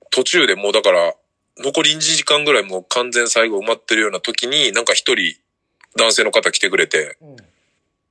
[0.09, 1.15] 途中でもうだから、
[1.57, 5.35] 残り2時間ぐらいもう完全最後埋まってるような時に、なんか一人
[5.97, 7.37] 男性の方来てくれて、うん。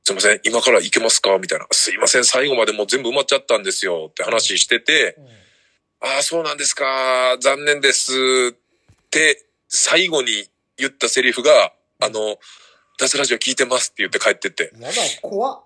[0.05, 1.37] すいません、今から行けますか？
[1.39, 1.67] みたいな。
[1.71, 6.09] すいません、最後までもう全部埋まっちゃったんですよって話してて、うん。
[6.09, 8.13] ああ、そうなんですか、残念です
[8.53, 12.39] って、最後に言ったセリフが、あの、
[12.99, 15.61] 脱ラジオ聞いてますって言って帰ってって、やばい、怖っ。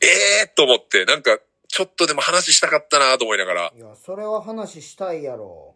[0.00, 0.06] え
[0.44, 1.38] えー、と思って、なんか、
[1.68, 5.74] ちょっとでも話したかったなと思いながら、いや、それは話したいやろ。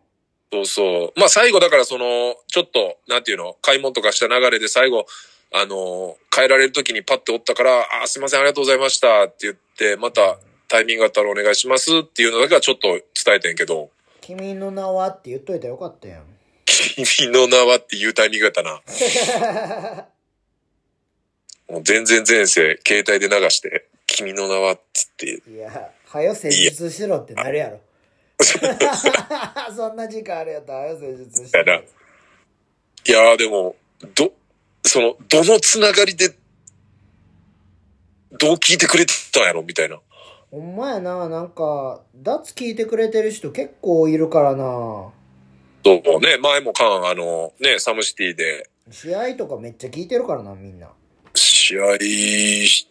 [0.53, 1.19] そうそう。
[1.19, 5.07] まあ最後だからその、ちょっと、なんていうの、買い物とかした流れで最後、
[5.53, 10.39] あの、帰られる時にパッておったから、あーすいません、ありがとうございましたって言って、また
[10.69, 13.03] タイミングがあったらお願いしますっていうのだけはちょっと伝
[13.37, 13.91] えてんけど、
[14.23, 16.32] 君の名はって言っといたらよかったやん。
[16.83, 18.83] 君の名はっていうタイミングやったな。
[21.71, 27.81] もう全然前世、携帯で流して、君の名はっつって、いや、はよ施術しろってなるやろ。
[29.75, 31.75] そんな時間あるやったら、はよ施術してやな。
[31.77, 31.85] い
[33.07, 33.77] やーでも、
[34.15, 34.33] ど、
[34.85, 36.35] その、どのつながりで、
[38.33, 39.99] どう聞いてくれてたんやろみたいな。
[40.51, 45.11] ほんまやな、なんか、脱聞いてくれてる人結構いるからな。
[45.85, 50.91] そうね、前もカン、あの、ね、サムシティで、試合とかめっちゃ聞いてるからな、みんな。
[51.35, 51.83] 試合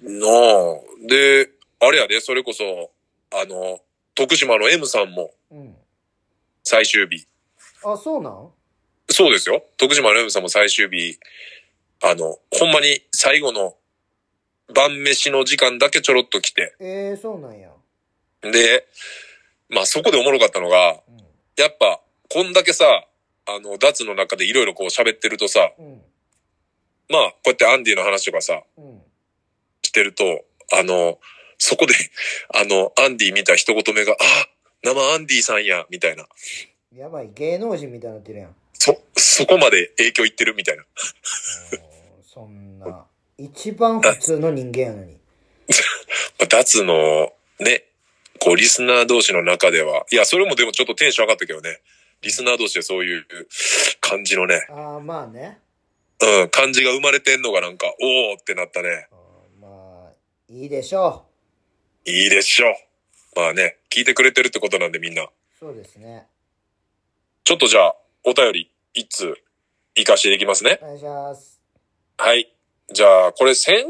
[0.04, 1.49] の、で、
[1.80, 2.91] あれやで、それこそ、
[3.32, 3.80] あの、
[4.15, 5.75] 徳島の M さんもうん。
[6.63, 7.25] 最終日。
[7.84, 8.49] あ、そうなん？
[9.10, 9.63] そうですよ。
[9.77, 11.17] 徳島の M さんも最終日、
[12.01, 13.75] あの、ほんまに最後の
[14.73, 16.75] 晩飯の時間だけちょろっと来て。
[16.80, 17.69] ええー、そうなんや。
[18.41, 18.88] で、
[19.69, 21.17] まあそこでおもろかったのが、うん。
[21.58, 22.01] やっぱ、
[22.33, 22.85] こんだけさ、
[23.45, 26.01] あの、脱の中でいろいろこう喋ってるとさ、うん。
[27.09, 29.01] まあ、こうやってアンディの話とかさ、うん。
[29.83, 31.19] してると、あの、
[31.57, 31.93] そこで、
[32.55, 34.15] あの、アンディ見た一言目が、あ、
[34.81, 36.25] 生アンディさんや、みたいな。
[36.95, 38.55] やばい、芸能人みたいになってるやん。
[38.75, 40.83] そ、そこまで影響いってるみたいな。
[40.83, 41.91] うん
[42.23, 43.05] そんな、
[43.37, 45.19] 一番普通の人間やのに。
[46.39, 47.83] まあ脱の、ね、
[48.39, 51.81] こう、リスナー同士の中では、いや、それもでもちょっとテンション上がったけどね。
[52.21, 53.25] リスナー同士でそういう
[53.99, 55.60] 感じのね、ああ、まあね。
[56.21, 59.07] うん、感じが生まれてんのがなんか、おーってなったね。
[59.12, 60.12] うんまあ、
[60.49, 61.25] いいでしょ
[62.05, 63.39] いいでしょう。
[63.39, 65.23] まあね、聞いてくれてるってことなんでみんな。
[65.23, 65.29] う。
[65.60, 66.27] そうですね。
[67.43, 69.36] ちょっとじゃあ、お便り、一通、
[69.95, 70.79] 行かしていきますね。
[70.84, 71.60] お願いします。
[72.17, 72.53] はい。
[72.93, 73.86] じゃあ、これ先、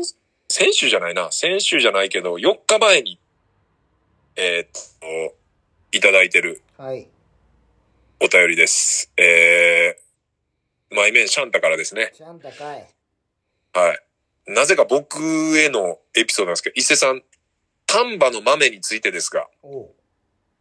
[0.48, 1.32] 先週じゃないな。
[1.32, 3.20] 先週じゃないけど、4日前に、
[4.38, 5.36] えーっと、
[5.92, 7.10] いただいてるはい。
[8.24, 9.12] お便りです。
[9.18, 12.12] えー、マイメンシャンタからですね。
[12.16, 12.88] ちゃん高い。
[13.74, 14.00] はい。
[14.46, 15.18] なぜか僕
[15.58, 17.24] へのエピソードなんですけど、伊勢さん、
[17.88, 19.48] 丹波の豆についてですが。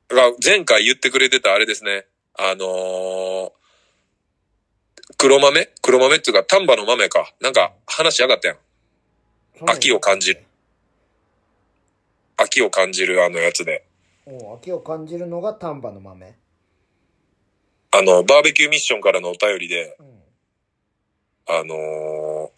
[0.09, 2.07] が前回言ってくれてたあれですね。
[2.39, 3.53] あのー、
[5.19, 5.69] 黒豆？
[5.83, 7.31] 黒豆っていうか丹波の豆か。
[7.43, 8.57] なんか話上がったやん。
[9.69, 10.43] 秋を感じる。
[12.39, 13.85] 秋を感じるあのやつで。
[14.57, 16.40] 秋を感じるのが丹波の豆。
[17.93, 20.07] あの、バーベキューミッションからのお便りで、うん。
[21.49, 22.51] あのー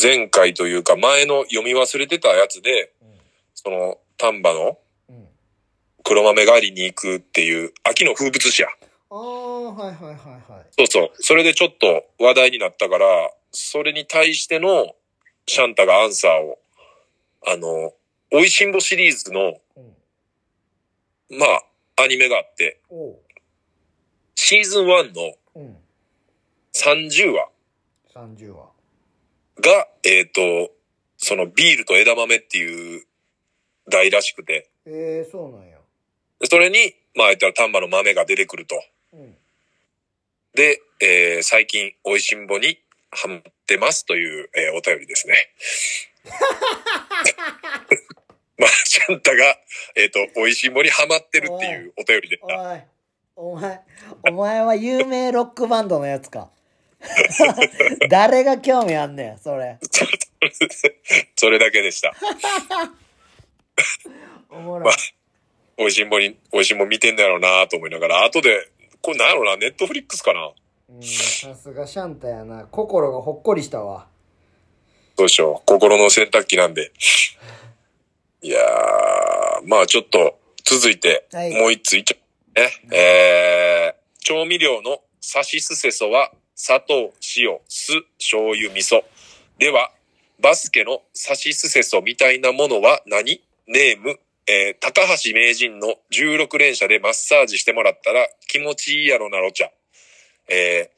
[0.00, 3.08] 前回というか前の読み忘れてたやつで、うん。
[3.54, 5.26] その丹波のうん。
[6.04, 8.68] 黒豆狩りに行くっていう秋の風物詩や。
[9.10, 10.66] ああ、はいはいはいはい。
[10.72, 11.10] そうそう。
[11.14, 13.06] それでちょっと話題になったから、
[13.50, 14.94] それに対しての
[15.46, 16.58] シャンタがアンサーを、
[17.46, 17.94] あの、
[18.30, 19.58] 美味しんぼシリーズの、
[21.30, 21.38] うん。
[21.38, 22.78] まあ、アニメがあって。
[24.40, 25.76] シーズン1のうん。
[26.72, 27.48] 30話
[28.14, 28.70] 30話。
[29.60, 30.70] が、えっ、と、
[31.16, 33.04] そのビールと枝豆っていう
[33.90, 35.78] 題らしくて、ええー、そうなんや。
[36.38, 38.80] でそれに、まあ言ったら丹波の豆が出てくると。
[39.12, 39.36] うん。
[40.54, 42.78] で、えー最近、美味しんぼに
[43.10, 45.34] ハマってますという、えーお便りですね。
[48.56, 49.58] まあ、シャンタが、
[49.96, 52.84] えっ、と、美味しんぼにハマってるっていうお便りでした。
[53.40, 53.80] おい、お前、
[54.28, 56.50] お前は有名ロックバンドのやつか。
[58.10, 59.78] 誰が興味あんねん、それ。
[61.36, 62.12] それだけでした。
[64.50, 64.94] おもろいまあ。
[65.76, 68.70] 美味しんぼに、美味しんぼ見てんだろうなと思いながら、後で、
[69.00, 70.50] これなんやろうな、ネットフリックスかな
[70.90, 72.66] うん、さすがシャンタやな。
[72.66, 74.08] 心がほっこりしたわ。
[75.16, 75.66] どうしよう。
[75.66, 76.90] 心の洗濯機なんで。
[78.42, 82.27] いやー、まあちょっと、続いて、はいもう一ついっちゃう。
[82.58, 82.70] ね。
[82.92, 89.04] えー、調味料のサシスセソは、砂糖、塩、酢、醤油、味噌。
[89.58, 89.92] では、
[90.40, 93.40] バスケのサシスセソみたいなものは何？
[93.66, 99.70] ネーム、えー、高橋名人の16連射でマッサージしてもらったら気持ちいいやろなろちゃ。
[100.48, 100.90] え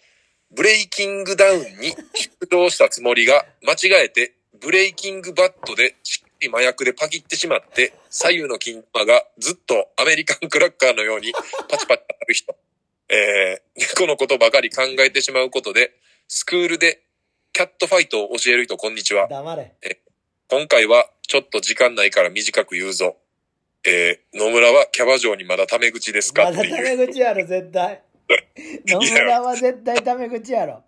[0.53, 11.33] ー、ブレイキングダウンに出動したつもりが、間違えて、ブレイキングバットでしっかり麻薬でパキってしまって、左右の金玉がずっとアメリカンクラッカーのように
[11.69, 12.57] パチパチ当たる人。
[13.13, 15.93] えー、猫のことばかり考えてしまうことで、
[16.29, 17.03] スクールで
[17.53, 19.27] キャットファイトを教える人、こんにちは。
[19.29, 19.73] 黙れ。
[20.49, 23.17] 今回はちょっと時間ないから短く言うぞ。
[23.85, 26.45] えー、野村はキャバ嬢にまだタメ口ですか？
[26.45, 26.69] まだタ。
[26.83, 28.03] メ口やろ、絶対。
[28.87, 30.85] 野村は絶対タメ口やろ。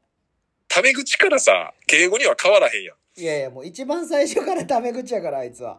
[0.68, 2.96] タメ口からさ、敬語には変わらへんやん。
[3.16, 5.78] いやいや、もう一番最初からタメ口やから、あいつは。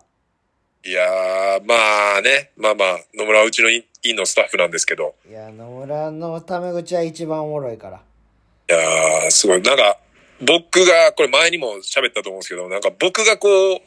[0.86, 7.98] いやー、まあね、まあまあ、野村はうちの院院のスタッフなんですけど、いや、野村のタメ口は一番おもろいから。
[7.98, 9.62] いやー、すごい。
[9.62, 9.98] なんか、
[10.42, 13.80] 僕が、これ前にも喋ったと思うんですけど、なんか僕がこう、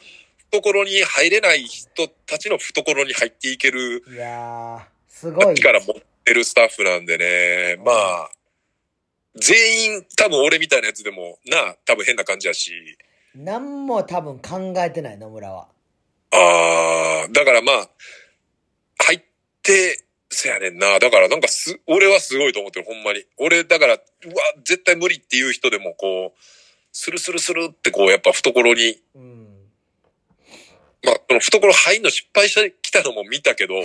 [0.51, 5.55] 懐に入れない人たちの懐に入っていけるいやー、すごい。
[5.55, 8.31] 力持ってるスタッフなんでね、まあ、
[9.35, 12.73] 全員多分俺みたいなやつでも、な、多分変な感じやし、
[13.37, 15.69] 何も多分考えてない、野村は。
[16.33, 17.91] あー、だからまあ、
[19.05, 19.23] 入っ
[19.63, 20.99] て、そやねんな。
[20.99, 23.27] だからなんかす、俺はすごいと思ってる、ほんまに。
[23.37, 24.03] 俺、だから、うわ、
[24.65, 26.39] 絶対無理っていう人でもこう、
[26.93, 29.47] スルスルスルってこう、やっぱ懐に、うん。
[31.05, 33.75] まあ、その懐入んの失敗してきたのも見たけど、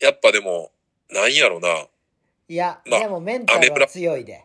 [0.00, 0.72] やっぱでも、
[1.10, 1.86] なんやろな。
[2.48, 4.44] いや、まあでもメンタルは強いで。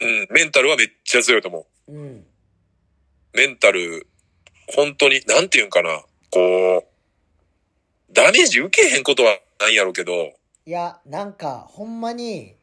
[0.00, 1.92] うん、メンタルはめっちゃ強いと思う。
[1.92, 2.26] うん。
[3.34, 4.06] メンタル、
[4.74, 6.84] 本当に、なんていうんかな、こ
[8.10, 10.32] う、ダメージ受けへんことはないやろうけど、
[10.66, 12.54] いや、なんか、ほんまに、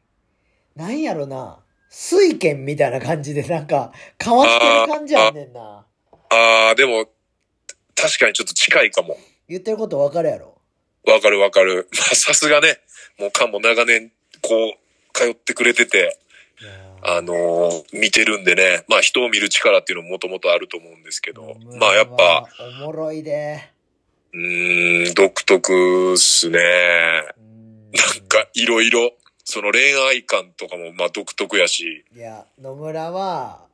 [0.76, 5.86] なんやろな、水拳みたいな感じで、なんか、かわしてる感じあんねんな。
[6.30, 7.08] あー、でも、
[7.96, 9.18] 確かにちょっと近いかも。
[9.48, 10.62] 言ってることわかるやろ。
[11.08, 11.88] わかるわかる。
[11.98, 12.80] まあ、さすがね、
[13.18, 14.74] もうかも長年、こう、
[15.14, 16.20] 通ってくれてて、
[17.08, 21.56] あのー見てるんでね、まあ人を見る力っていうのももともとあると思うんですけど。
[21.80, 22.48] まあやっぱ、は
[22.82, 23.70] おもろいで。
[24.34, 26.60] うーん、独特っすね。
[27.38, 27.92] うん。
[27.92, 29.12] なんか、いろいろ、
[29.44, 33.66] その恋愛観とかもまあ独特やし、いや、野村は、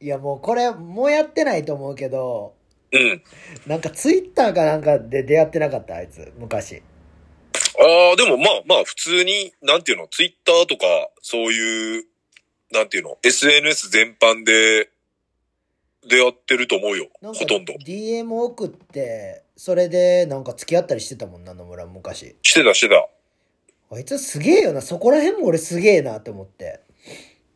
[0.00, 2.54] いやもうこれ、もうやってないと思うけど、
[2.92, 3.22] うん。
[3.66, 6.82] なんかツイッターかなんかで出会ってなかった、あいつ、昔。
[7.78, 10.86] ああ、でもまあまあ普通に、なんていうの、ツイッターとか、
[11.22, 12.04] そういう、
[12.72, 14.90] なんていうの、SNS 全般で
[16.06, 17.08] 出会ってると思うよ。
[17.22, 17.74] ほとんど。
[17.74, 22.36] DM 送って、それでなんか付き合ったりしてたもんな、野村昔。
[22.42, 23.08] してたしてた。
[23.90, 26.80] あいつすげえよな、そこら辺も俺すげえなって思って。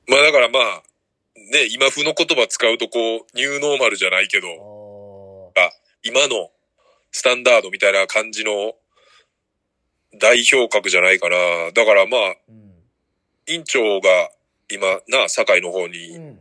[0.07, 0.83] まあだからまあ、
[1.37, 5.71] ね、今風の言葉使うとこう、ニューノーマルじゃないけあど、ー
[6.03, 6.51] 今の
[7.11, 8.75] スタンダードみたいな感じの
[10.19, 11.37] 代表格じゃないかな。
[11.75, 12.71] だからまあ、うん。
[13.49, 14.31] 院長が
[14.75, 16.39] 今な、堺の方うにん。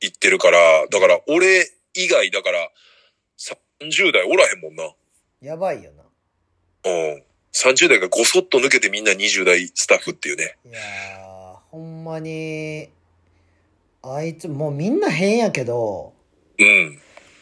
[0.00, 2.70] 行ってるから、だから俺以外だから、
[3.80, 4.92] 30代おらへんもんな。
[5.40, 6.02] やばいよな。
[6.84, 7.22] うん。
[7.52, 10.56] 30代がごそっと抜けてみんな20代スタッフっていうね。
[10.64, 12.88] いやー、ほんまに、
[14.02, 16.14] あいつ、もうみんな変やけど、
[16.58, 17.00] うん。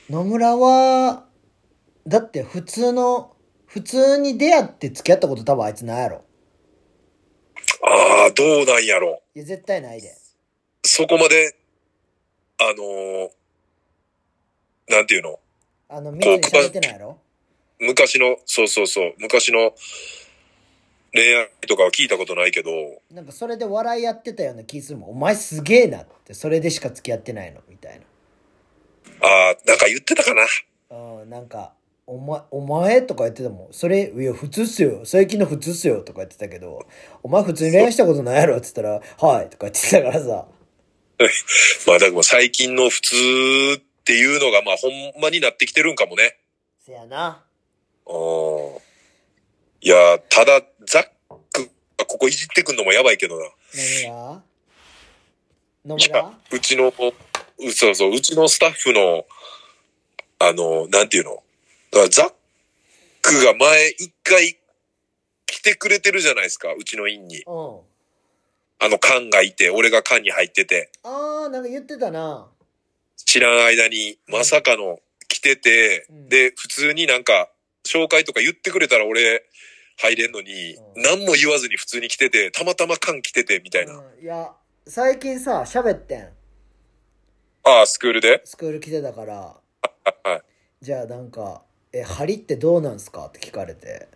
[0.09, 1.27] 野村は、
[2.07, 6.25] だって普通の、普通に出会って付き合ったこと多分あいつないやろ。
[7.83, 9.23] ああ、どうなんやろ。
[9.35, 10.13] いや、絶対ないで。
[11.01, 11.57] そこまで、
[12.59, 13.31] あのー
[14.91, 15.39] なんていうの？
[15.89, 17.17] あの、密にされてないやろ？
[17.79, 19.73] 昔の、そうそうそう、昔の
[21.15, 22.71] 恋愛とかは聞いたことないけど、
[23.11, 25.11] なんかそれで笑いやってたような気するもん。
[25.13, 27.63] お前すげえなって、それでしか付き合ってないの？
[27.67, 27.99] みたい
[29.23, 30.43] ああ、なんか言ってたかな。
[30.91, 31.23] な。
[31.23, 31.73] うん、なんか、
[32.07, 33.73] お前、お前とか言ってたもん。
[33.73, 35.07] それ、いや、普通っすよ。
[35.07, 36.03] 最近の普通っすよ。
[36.03, 36.85] とか言ってたけど、
[37.23, 38.57] お前普通に恋愛したことないやろ？
[38.57, 39.49] って言ったら、はい。
[39.49, 40.47] とか言ってたからさ。
[41.87, 43.15] まあだから最近の普通
[43.79, 46.39] っていうのがまあほんまになってきてるんかもね。
[46.85, 47.45] せやな。
[48.07, 48.79] うん。
[49.83, 51.05] いや、ただ、ザッ
[51.53, 53.51] クがここいじってくんのもやばいけどな。
[53.75, 54.43] 何が？
[55.87, 59.27] 野いや村、うちの、うそうそう、うちのスタッフの、
[60.39, 61.43] あの、なんていうの？
[61.91, 62.33] だからザッ
[63.23, 64.59] クが前一回
[65.47, 67.43] 来てくれてるじゃないですか、うちの院に。
[67.47, 67.81] うん。
[68.83, 72.49] あの缶がいて、俺が缶に入ってて、あー、なんか言ってたな。
[73.17, 77.51] 知らん間にまさかの来てて、うんで、普通になんか、
[77.87, 79.45] 紹介とか言ってくれたら俺
[79.99, 83.95] 入れんのに、うん何も言わずに普通に来てて、たまたま缶来てて、みたいな。
[83.95, 84.53] うん、いや、
[84.87, 86.29] 最近さ、喋ってん。
[87.65, 88.41] ああ、スクールで？
[88.47, 90.43] スクール来てたから、はい。
[90.81, 91.63] じゃあなんか、
[91.93, 93.27] え、針ってどうなんすか？
[93.27, 94.09] って聞かれて。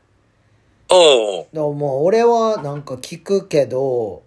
[0.88, 4.22] おうでももう俺はなんか聞くけど、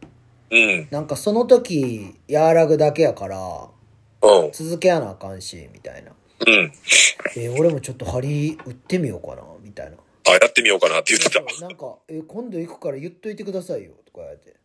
[0.52, 0.88] うん。
[0.91, 3.38] なんかその時、和らぐだけやから、
[4.22, 4.52] うん。
[4.52, 6.12] 続けやなあかんし、みたいな。
[6.45, 6.72] うん。
[7.36, 9.98] えー俺もちょっと針打ってみようかな、みたいな。
[10.28, 11.41] あ、やってみようかなって言ってた。
[11.62, 14.56] なんか、えー今度行くから言っといてくださいよ、とか言われて。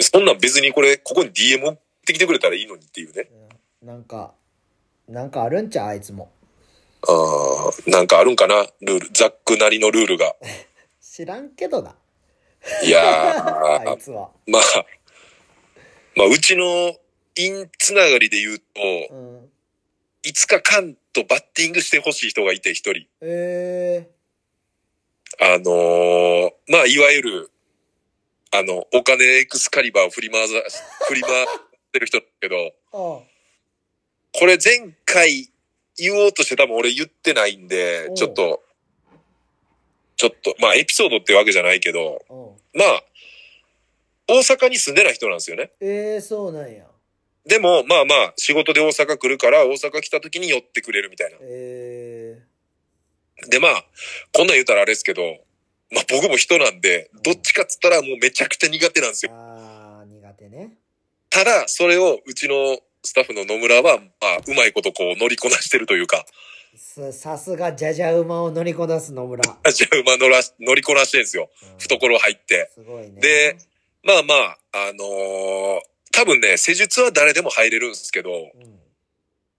[0.00, 3.28] そんなん別にこれ、ここに DM 送ってきてくれたらいいのにっていうね。
[3.32, 3.58] うん
[3.88, 4.34] なんか、
[5.08, 6.32] なんかあるんちゃうあいつも。
[7.06, 9.10] ああ、なんかあるんかなルール。
[9.12, 10.34] ザックなりのルールが。
[11.00, 11.94] 知らんけどな。
[12.84, 13.30] いや
[13.80, 14.30] あーい、つは。
[14.46, 14.62] まあ、
[16.16, 16.96] まあ、うちの
[17.36, 18.64] インつながりで言うと、
[19.10, 19.50] うん。
[20.24, 23.06] いつかカンとバッティングしてほしい人がいて一人。
[23.20, 24.08] え
[25.40, 27.50] あのーまあ、いわゆる、
[28.50, 30.54] あの、お金エクスカリバーを振り回さ、
[31.06, 31.46] 振り回っ
[31.92, 32.68] てる人だけど、ー、
[33.20, 33.22] あ
[34.32, 35.50] これ前回
[35.96, 38.62] 言おうとして多分俺言ってないんでちょっと、
[40.18, 42.20] ちょっと、まあエピソードってわけじゃないけど。
[42.74, 43.04] まあ、
[44.26, 45.70] 大阪に住んでない人なんですよね。
[45.80, 46.84] えー、そうなんや。
[47.46, 51.38] でも、まあまあ、仕事で大阪来るから、大阪来た時に寄ってくれるみたいな。
[51.40, 52.42] え
[53.48, 53.84] で、まあ、
[54.34, 55.22] こんなん言うたらあれですけど、
[55.90, 59.36] まあ僕も人なんで、どっちかっつったらもうめちゃくちゃ苦手なんですー、よ。
[59.36, 60.72] あー、苦手ね。
[61.30, 66.26] ただ、それをうちのスタッフの野村は、まあ、うまいことこう乗りこなしてるというか、
[66.76, 69.42] ささすが、じゃじゃ馬を乗りこなす野村。
[69.72, 71.50] じゃあ馬乗らし、乗りこなしてるんですよ。
[71.62, 72.70] うん懐入って。
[72.74, 73.20] すごいね。
[73.20, 73.56] で、
[74.04, 78.80] まあまあ、あのー多分ね、施術は誰でも入れるんですけど、うん。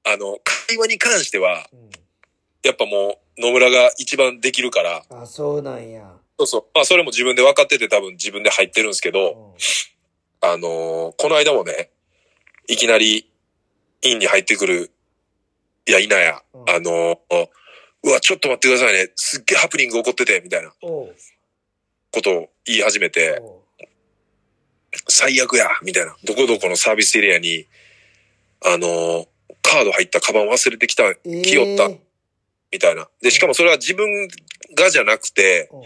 [0.03, 0.37] あの、
[0.67, 1.89] 会話に関しては、うん。
[2.63, 6.11] やっぱもう、野村が一番できるから、あ、そうなんや。
[6.37, 6.65] そうそう。
[6.75, 9.55] まあ、それも自分で分かってて多分自分で入ってるんですけうど、ん。
[10.41, 11.91] あのーこの間もね、
[12.67, 13.31] いきなり、
[14.01, 14.91] 院に入ってくる、
[15.89, 17.47] いや、いなや、うんあのー
[18.01, 19.11] うわ、ちょっと待ってくださいね。
[19.15, 21.13] すっげえハプニング起こってて、みたいなこ
[22.23, 23.41] とを言い始めて、
[25.09, 26.15] 最悪や、みたいな。
[26.23, 27.65] どこどこのサービスエリアに、
[28.63, 29.27] あのー
[29.61, 31.89] カード入ったカバン忘れてきた、えー、来よった、
[32.71, 33.07] みたいな。
[33.21, 34.27] で、しかもそれは自分
[34.75, 35.81] がじゃなくて、うん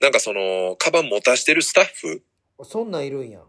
[0.00, 2.22] なんかその、カバン持たしてるスタッフ
[2.64, 3.40] そんなんいるんや。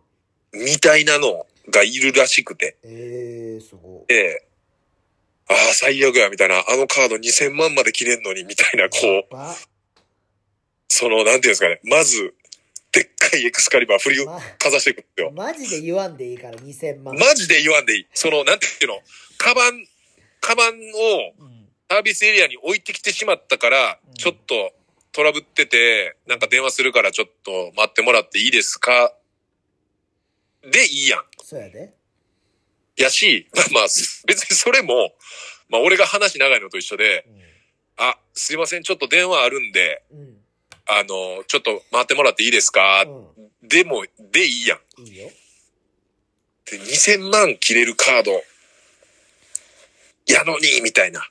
[0.52, 2.78] みたいなのがいるらしくて。
[2.84, 4.14] えー、すごい。
[4.14, 4.46] で、
[5.48, 6.64] ああ、最悪や、みたいな。
[6.68, 8.98] あのカード2000万まで切れんのに、みたいな、こ
[9.30, 9.56] う、ば
[10.90, 11.80] その、なんていうんですかね。
[11.84, 12.34] まず、
[12.92, 15.32] でっかいエクスカリバー振りをま、かざしてくるんですよ。
[15.32, 17.16] マジで言わんでいいから、2000万。
[17.16, 18.08] マジで言わんでいい。
[18.14, 19.02] その、なんていうの、
[19.38, 19.88] カバン、
[20.40, 21.62] カバンをうん。
[21.90, 24.72] サービスエリアに置いてきてしまったからうん、ちょっと
[25.12, 29.14] トラブってて、なんか電話するからちょっと待ってもらっていいですか？
[30.64, 31.24] でいいやん。
[31.44, 31.94] そうやで。
[32.98, 33.84] やし、ま あまあ、
[34.26, 35.16] 別にそれも、
[35.70, 37.26] まあ俺が話長いのと一緒で、
[37.98, 40.20] あ、すいません、ちょっと電話あるんで、うん。
[40.20, 40.38] うん。
[40.88, 45.04] あの、ちょっと待ってもらっていいですか、うでも、でいいやん。
[45.04, 45.08] ん。
[45.08, 45.32] いいよ。
[46.66, 48.44] で、2000万切れるカード、
[50.28, 51.22] やのに、みたいな。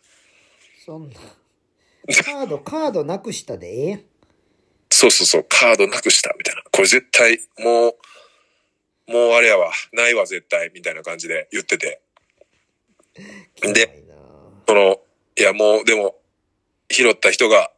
[0.84, 1.16] そんな。
[2.24, 4.04] カード、カードなくしたでええ。
[4.90, 6.62] そうそうそう、カードなくした、みたいな。
[6.70, 7.96] これ絶対、もう、
[9.10, 12.00] もうあれやわ、ないわ、絶対、みたいな感じで言ってて。
[13.60, 14.04] で
[14.68, 15.00] その、
[15.36, 16.14] いや、もう、でも、
[16.88, 17.72] 拾った人が、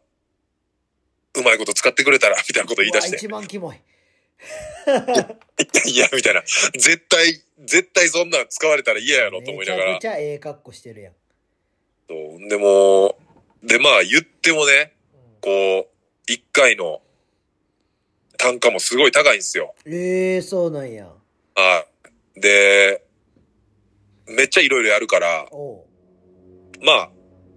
[1.35, 3.17] うまいこと使ってくれたら、みたいなこと言い出して。
[3.17, 3.77] 一番キモい。
[5.87, 6.43] いや、みたいな。
[6.75, 10.17] 絶対、絶対そんなん使われたら嫌やろと思いながらめちゃくち。
[10.17, 11.15] ゃええ格好してるやん。
[12.09, 13.19] そうでも、
[13.63, 15.87] で、まあ言ってもね、うんこう、
[16.27, 17.01] 一回の
[18.37, 19.75] 単価もすごい高いんですよ。
[19.87, 21.11] ええそうなんや。
[21.55, 21.87] は
[22.37, 22.41] い。
[22.41, 23.05] で、
[24.27, 25.47] めっちゃいろいろやるから。
[26.81, 27.11] まあ、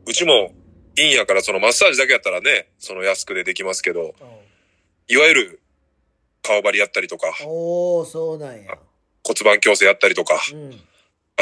[0.06, 0.54] うちも
[0.98, 4.16] いいんやから、そのマッサージだけやったらね、その安くでできますけど、
[5.08, 5.62] いわゆる
[6.42, 8.78] 顔張りやったりとか、おおそうなんや。
[9.24, 10.80] 骨盤矯正やったりとか、うん。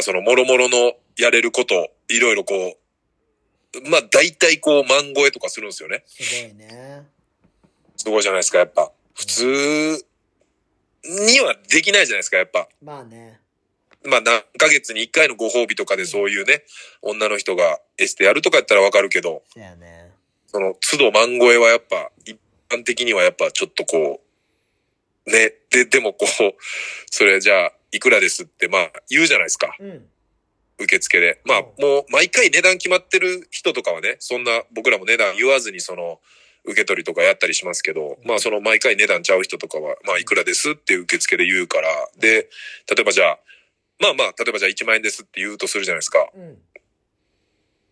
[0.00, 6.04] そのもろもろのやれること、いろいろこう、まあ大体こう、万超えとかするんですよね。
[6.06, 7.02] すごいね。
[7.96, 8.90] すごいじゃないですか、やっぱ。
[9.14, 10.03] 普通
[11.04, 12.68] にはできないじゃないですか、やっぱ。
[12.82, 13.40] まあね。
[14.04, 16.64] まあ何ヶ月に一回のご褒美とかでそういうね、
[17.02, 20.12] 女の人がエステやるとかやったらわかるけど、そやね。
[20.46, 22.38] その都度万超えはやっぱ、一
[22.68, 24.20] 般的にはやっぱちょっとこ
[25.26, 26.54] う、ね、で、でもこう、
[27.10, 30.06] それじゃあ、いくらですってまあ言うじゃないですか、うん。
[30.78, 31.40] 受付で。
[31.44, 36.20] まあうんもう毎回値段決まってる人とかはね、そんな僕らも値段言わずにその、
[36.64, 41.88] 受け取りとかやったりしますけど、まあその毎回値段ちゃう人とかは、まあいくらですって受付で言うから、
[42.18, 42.48] で、
[42.90, 43.38] 例えばじゃあ、
[44.00, 46.28] まあまあ、例えばじゃあ1万円ですって言うとするじゃないですか。
[46.34, 46.58] うん。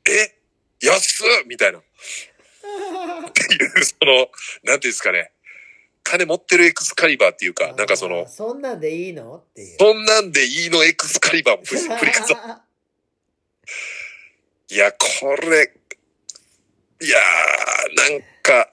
[0.08, 0.34] え？
[0.80, 1.78] 安っみたいな。
[1.78, 1.82] っ
[3.32, 4.28] ていう、その、
[4.64, 5.30] なんていうんですかね。
[6.02, 9.76] 金持ってるエクスカリバーっていうか、なんかその、そんなんでいいのっていう。
[9.78, 12.62] そんなんでいいのエクスカリバーも振り振りかざ
[14.68, 15.72] いや、これ、
[17.02, 18.70] いやー、なんか、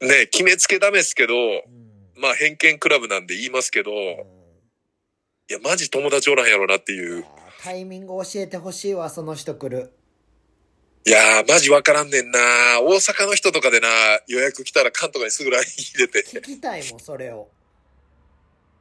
[0.00, 1.36] ね、決めつけダメですけど、う
[1.68, 1.88] ん
[2.20, 4.26] まあ偏見クラブなんで言いますけど、いうん
[5.48, 7.24] や、マジ友達おらんやろなっていう。
[7.62, 9.92] タイミング教えてほしいわ、その人来る。
[11.06, 12.38] いやー、マジわからんねんな
[12.82, 13.88] 大阪の人とかでな、
[14.26, 16.24] 予約来たら関とかにすぐ LINE 入れて。
[16.26, 17.48] 聞きたいもん、それを。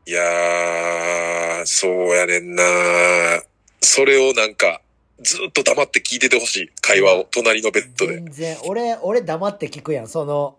[0.05, 2.63] いやー、そうやねんな
[3.81, 4.81] それをなんか、
[5.21, 6.69] ずっと黙って聞いててほしい。
[6.81, 8.15] 会話を、隣のベッドで。
[8.15, 10.57] 全然、俺、俺黙って聞くやん、その、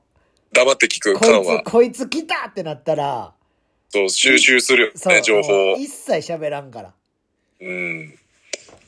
[0.53, 3.35] 黙って聞くこ感は、いつ、こいつ来たってなったら、
[3.91, 5.75] そう、収集するね、情報。
[5.77, 6.95] 一切喋らんから。
[7.61, 8.19] うん。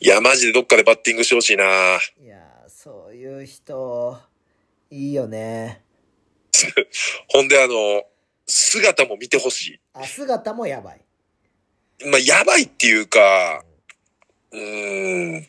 [0.01, 4.18] いや、マジでどっかでバッティングしてほしいないやー、そういう人、
[4.91, 5.83] いいよね。
[7.29, 8.05] ほんで、あの、
[8.47, 11.01] 姿も見てほしあ、姿もやばい。
[12.01, 12.09] い。
[12.09, 13.64] まあ、やばいっていうか、
[14.51, 15.47] うーん。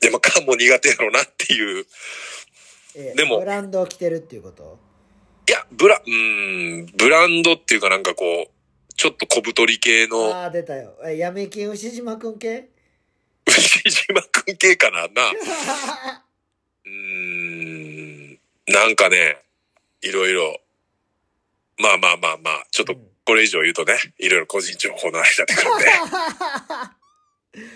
[0.00, 1.86] でも、感も苦手やろなっていう。
[2.96, 3.38] え、でも。
[3.38, 4.78] ブランドを着てるっていうこと？
[5.48, 10.94] いや、ブラ、うーん、ブランドっていうかなんかこう、ちょっと小太り系の、ああー、出たよ。
[11.04, 12.68] え、闇金牛島くん系？
[13.46, 15.30] 牛島くん系かなな。
[16.86, 18.38] うーん、
[18.68, 19.38] なんかね、
[20.02, 20.60] いろいろ、
[21.78, 22.94] まあまあまあまあ、ちょっと
[23.24, 25.84] これ以上言うとね、いろいろ個人情報の話になってくるんで、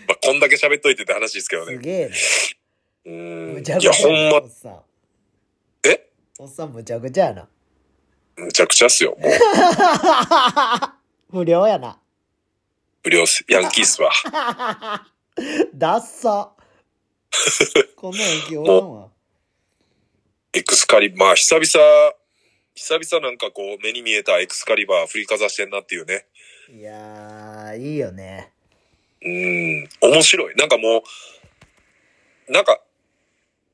[0.09, 1.75] まあこんだけ喋っといてって話ですけどね。
[1.75, 2.15] すげえな。
[3.05, 3.55] うーん。
[3.55, 4.81] むちゃくいや、ほんまお、っさん。
[5.89, 6.11] え？
[6.39, 7.49] おっさんむちゃくちゃやな。
[8.37, 9.17] むちゃくちゃっすよ。
[9.21, 9.31] もう、
[11.45, 11.99] 不良やな。
[13.03, 13.45] 不良っす。
[13.49, 14.11] ヤンキーっすわ。
[15.75, 16.53] ダッサ。
[17.97, 19.11] こんなヤンキーおらんわ。
[20.53, 22.15] エクスカリ、まあ久々、
[22.75, 26.27] 久々なんかこう目に見えたエクスカリバー振りかざしてんなっていうね。
[26.71, 28.53] いやー、いいよね。
[29.25, 30.55] うーん、面白い。
[30.57, 31.03] なんかも
[32.49, 32.81] う、なんか、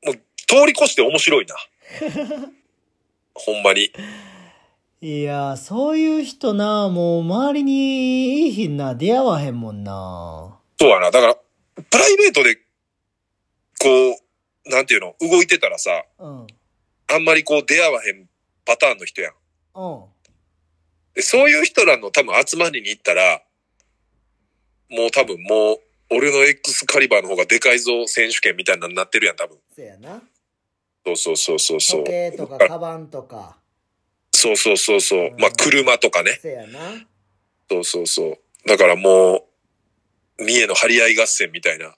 [0.03, 1.55] もう通り越して面白いな。
[3.35, 3.91] ほんまに。
[5.01, 10.59] いやー、そういう人な、もう周りにいい日な、出会わへんもんな。
[10.79, 11.11] そうやな。
[11.11, 11.35] だから、
[11.83, 12.55] プライベートで、
[13.79, 14.11] こ
[14.65, 16.47] う、なんていうの、動いてたらさ、うん。
[17.07, 18.29] あんまりこう出会わへん
[18.63, 19.33] パターンの人やん。
[19.75, 20.03] うん。
[21.13, 23.41] でそういう人らの多分集まりに行ったら、
[24.91, 25.79] もう多分もう、
[26.09, 29.57] 俺の X カリバーの方がでかいぞ選手権みたいなのになってるやん、多分。
[29.73, 30.21] せやな。
[31.05, 32.03] そうそうそうそうそう。
[32.03, 33.57] 時計とかカバンとか。
[34.33, 35.29] そうそうそうそうう。
[35.31, 36.37] んまあ、車とかね。
[36.41, 36.79] せやな。
[37.69, 38.67] そうそうそう。
[38.67, 39.45] だからも
[40.37, 41.95] う、三重の張り合い合戦みたいな。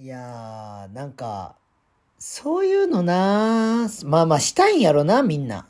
[0.00, 1.54] いやー、なんか、
[2.18, 5.66] そういうのなまあまあしたいんやろな、みんな。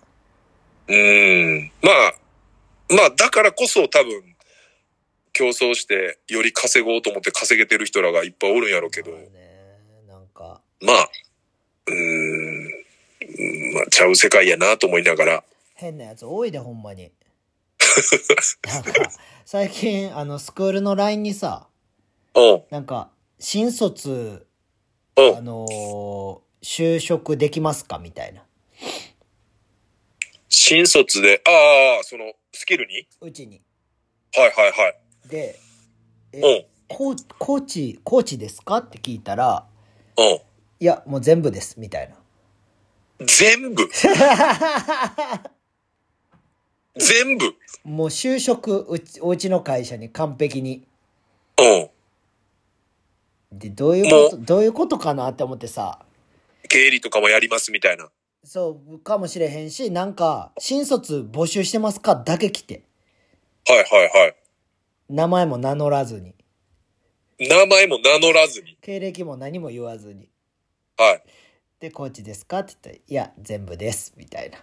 [0.86, 1.72] うーん。
[1.82, 2.14] まあ、
[2.88, 4.27] まあ、だからこそ多分、
[5.32, 9.28] 競争して、より稼ごうと思って稼げてる人らがいっぱいおるんやろうけどまあ、ね、
[10.08, 11.10] なんか、まあ、
[11.86, 15.44] うーん、うんまあ、ちゃう世界やなと思いながら。
[15.74, 17.12] 変なやつ多いで、ほんまに。
[18.66, 19.10] なんか、
[19.44, 21.68] 最近、あの、スクールの LINE にさ、
[22.34, 24.46] うん、なんか、新卒、
[25.16, 25.36] うん。
[25.36, 28.42] あのー就職できますかみたいな。
[30.48, 33.06] 新卒で、ああ、その、スキルに？
[33.20, 33.62] うちに。
[34.34, 34.98] はいはいはい。
[35.28, 35.58] で、
[36.32, 39.66] え、うん、コーコーチ、コーチですかって聞いたら、
[40.16, 40.24] うん。
[40.80, 42.16] いや、もう全部です、みたいな。
[43.26, 43.88] 全部？
[46.96, 47.54] 全部？
[47.84, 50.86] もう就職、うち、おうちの会社に完璧に。
[51.60, 51.62] う
[53.54, 53.58] ん。
[53.58, 56.04] で、どういうこと、どういうことかなって思ってさ、
[56.68, 58.10] 経理とかもやりますみたいな。
[58.44, 62.14] そう、かもしれへんし、なんか、新卒募集してますか？
[62.14, 62.82] だけ来て。
[63.66, 64.36] はいはいはい。
[65.08, 66.34] 名前も名乗らずに。
[67.38, 68.76] 名前も名乗らずに。
[68.80, 70.28] 経歴も何も言わずに。
[70.96, 71.22] はい。
[71.80, 74.58] で、コーチですかって言ったら、いや、全部です、みたいな。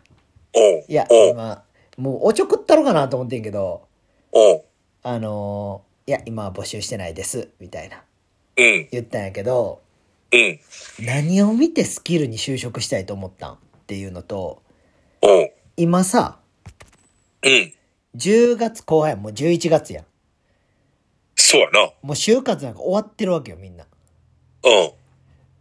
[0.53, 1.63] おういや、おう今、
[1.97, 3.87] もうおちょくったろかなと思ってんけど、
[4.31, 4.63] おう
[5.03, 8.03] あのーいや、今は募集してないです、みたいな。
[8.57, 8.87] うん。
[8.91, 9.81] 言ったんやけど、
[10.31, 10.59] うん。
[10.99, 14.61] 何を見てスキルに就職したいと思ったんっていうのと、
[15.21, 16.39] おう今さ、
[17.41, 17.73] うん。
[18.15, 20.05] 10月後半もう11月やん。
[21.55, 21.79] そうやな。
[21.79, 23.85] もう就活なんか終わってるわけよ、みんな。
[24.63, 24.91] うん。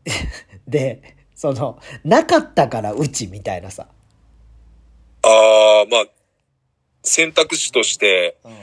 [0.66, 3.86] で、その、なかったからうちみたいなさ。
[5.22, 6.06] ああ、まあ、
[7.04, 8.56] 選択肢としてうん。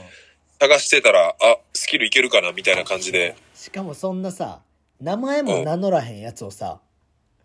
[0.60, 3.34] 探してたら、あ、スキルいけるかなみたいな感じで。
[3.54, 4.60] しかもそんなさ、
[5.00, 6.80] 名前も名乗らへんやつをさ、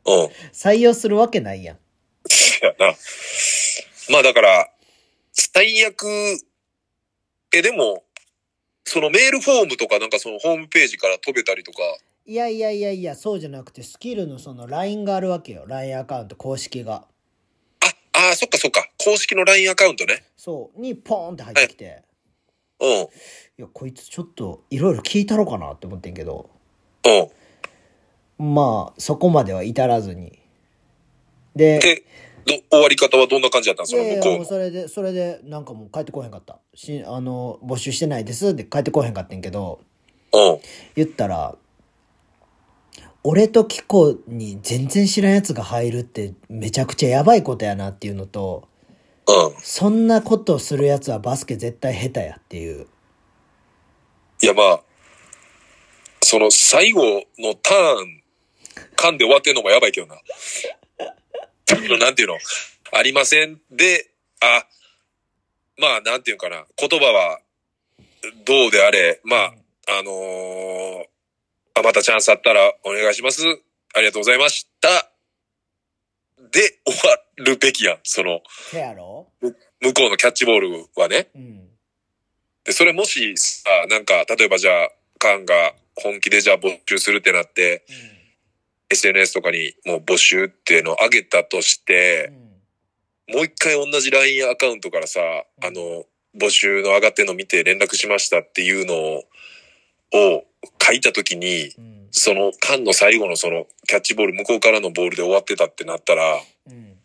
[0.05, 0.25] うん。
[0.51, 1.77] 採用するわけないやん。
[2.61, 2.93] やな。
[4.09, 4.69] まあだから、
[5.31, 6.05] 最悪、
[7.53, 8.03] え、でも、
[8.87, 11.79] そのメールフォームとかなんかそのホームページから飛べたりとか、
[12.25, 15.65] いやいやいやいや、そうじゃなくて、スキルのその LINE があるわけよ。
[15.67, 17.05] LINE アカウント公式が。
[17.79, 18.89] あ、あーそっかそっか。
[18.97, 20.25] 公式の LINE アカウントね。
[20.35, 20.81] そう。
[20.81, 22.03] にポーンって入ってきて。
[22.81, 22.89] うん。
[22.89, 23.07] い
[23.57, 26.49] や、こいつちょっといろいろ聞いたろかなって思ってんけど。
[28.39, 28.53] うん。
[28.53, 30.39] まあ、そこまでは至らずに。
[31.55, 31.79] で、
[32.47, 33.85] 終わり方はどんな感じだったん？
[33.85, 34.45] ですかいやいや、もう向こうの。
[34.45, 36.59] それで、それで、なんかもう帰ってこへんかった。
[36.73, 39.79] し、あの、募集してないですって帰ってこへんかったんけど、
[40.33, 40.59] うん。
[40.95, 41.55] 言ったら、
[43.23, 48.67] 俺とキコに全然知らんやつが入るってめちゃくちゃやばいことやなっていうのと、
[49.27, 49.61] うん。
[49.61, 52.87] そんなことするやつはバスケ絶対下手やっていう。
[54.41, 54.81] いや、まあ、
[56.21, 57.01] その最後
[57.37, 58.23] のターン、
[58.95, 60.15] 噛んで終わってんのもやばいけどな。
[61.99, 62.37] なんていうの？
[62.91, 63.61] ありません。
[63.69, 64.09] で、
[64.39, 64.65] あ、
[65.77, 66.65] まあ、なんていうかな？
[66.77, 67.41] 言葉は、
[68.45, 69.53] どうであれ、まあ、
[69.99, 71.05] あのー
[71.75, 73.43] あ、またチャンスあったらお願いします。
[73.93, 75.11] ありがとうございました。
[76.51, 77.99] で、終わるべきやん。
[78.03, 78.41] その、
[78.71, 79.31] せやろ？
[79.41, 79.53] 向
[79.93, 81.29] こうのキャッチボールはね。
[81.35, 81.69] うん。
[82.63, 87.83] で、それもしさ、なんか、例えばじゃあ、カンが本気でじゃあ募集するってなって、
[88.89, 92.31] SNS とかにもう募集っていうのを上げたとして
[93.29, 93.35] う、ん。
[93.35, 95.19] もう一回同じ LINE アカウントからさ、
[95.63, 96.05] あの、
[96.37, 99.23] 募集の上がってんの見て連絡しましたっていうのを、
[100.13, 100.43] を
[100.81, 101.97] 書いたときに、うん。
[102.11, 106.97] そのカンの最後のそのキャッチボール、向こうからのボールで終わってたってなったら、いうん。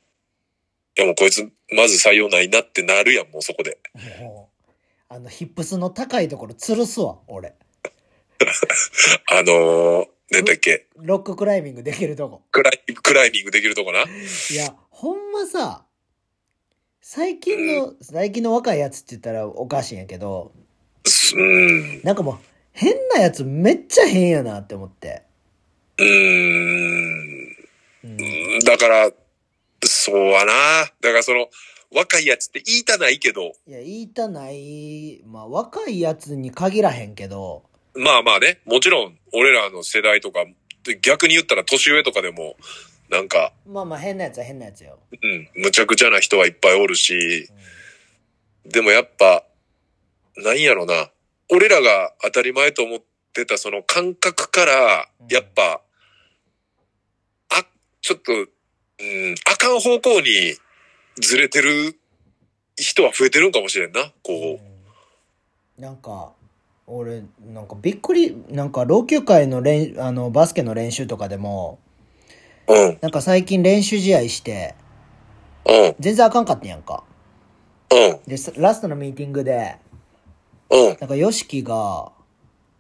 [0.95, 3.79] やもうこいつ、まず採用ないなってなるやん、もうそこで。
[5.09, 7.55] あの、ヒップスの高いところ吊るすわ、俺。
[9.29, 12.43] あのー、なんだっけ、ロッククライミングできるとこ。
[12.51, 14.01] クライクライミングできるとこな？
[14.01, 14.05] い
[14.55, 15.85] や、ほんまさ、
[17.03, 20.53] 最近の、最近の若いやつって言ったらおかしいんやけど、
[21.05, 22.01] すうん。
[22.03, 22.39] なんかもう、
[22.73, 25.23] 変なやつめっちゃ変やなって思って。
[25.99, 27.57] うーん。
[28.05, 28.59] うん。
[28.61, 29.11] だから、
[29.85, 30.53] そうはな。
[31.01, 31.49] だからその、
[31.95, 37.65] 若いやつって言いたないけど、いや、言いたない、まあ、若いやつに限らへんけど、
[37.95, 40.45] まあまあね、もちろん、俺らの世代とか、
[41.03, 42.57] 逆に言ったら年上とかでも、
[43.11, 44.99] なんか、まあまあ変なやつは変なやつよ。
[45.11, 47.51] うん、むちゃくちゃな人はいっぱいおるし、
[48.65, 49.45] でもやっぱ、
[50.37, 51.11] なんやろな。
[51.51, 52.99] 俺らが当たり前と思っ
[53.35, 55.83] てたその感覚からうん、やっぱ、
[57.51, 57.67] あ、
[58.01, 60.57] ちょっと、うん、あかん方向に
[61.21, 61.99] ずれてる
[62.77, 64.13] 人は増えてるんかもしれんな。
[64.23, 64.73] こうん
[65.83, 66.33] なんか、
[66.87, 71.79] 俺、なんかびっくり、なんか老朽会の練、あの、バスケの練習とかでも、
[72.69, 72.75] う。
[72.75, 74.75] うん、なんか最近練習試合して、
[75.67, 77.05] うん、全然あかんかったんやんか。
[77.93, 79.77] うん、で、さラストのミーティングで、
[80.71, 82.11] うん、なんか、ヨシキが、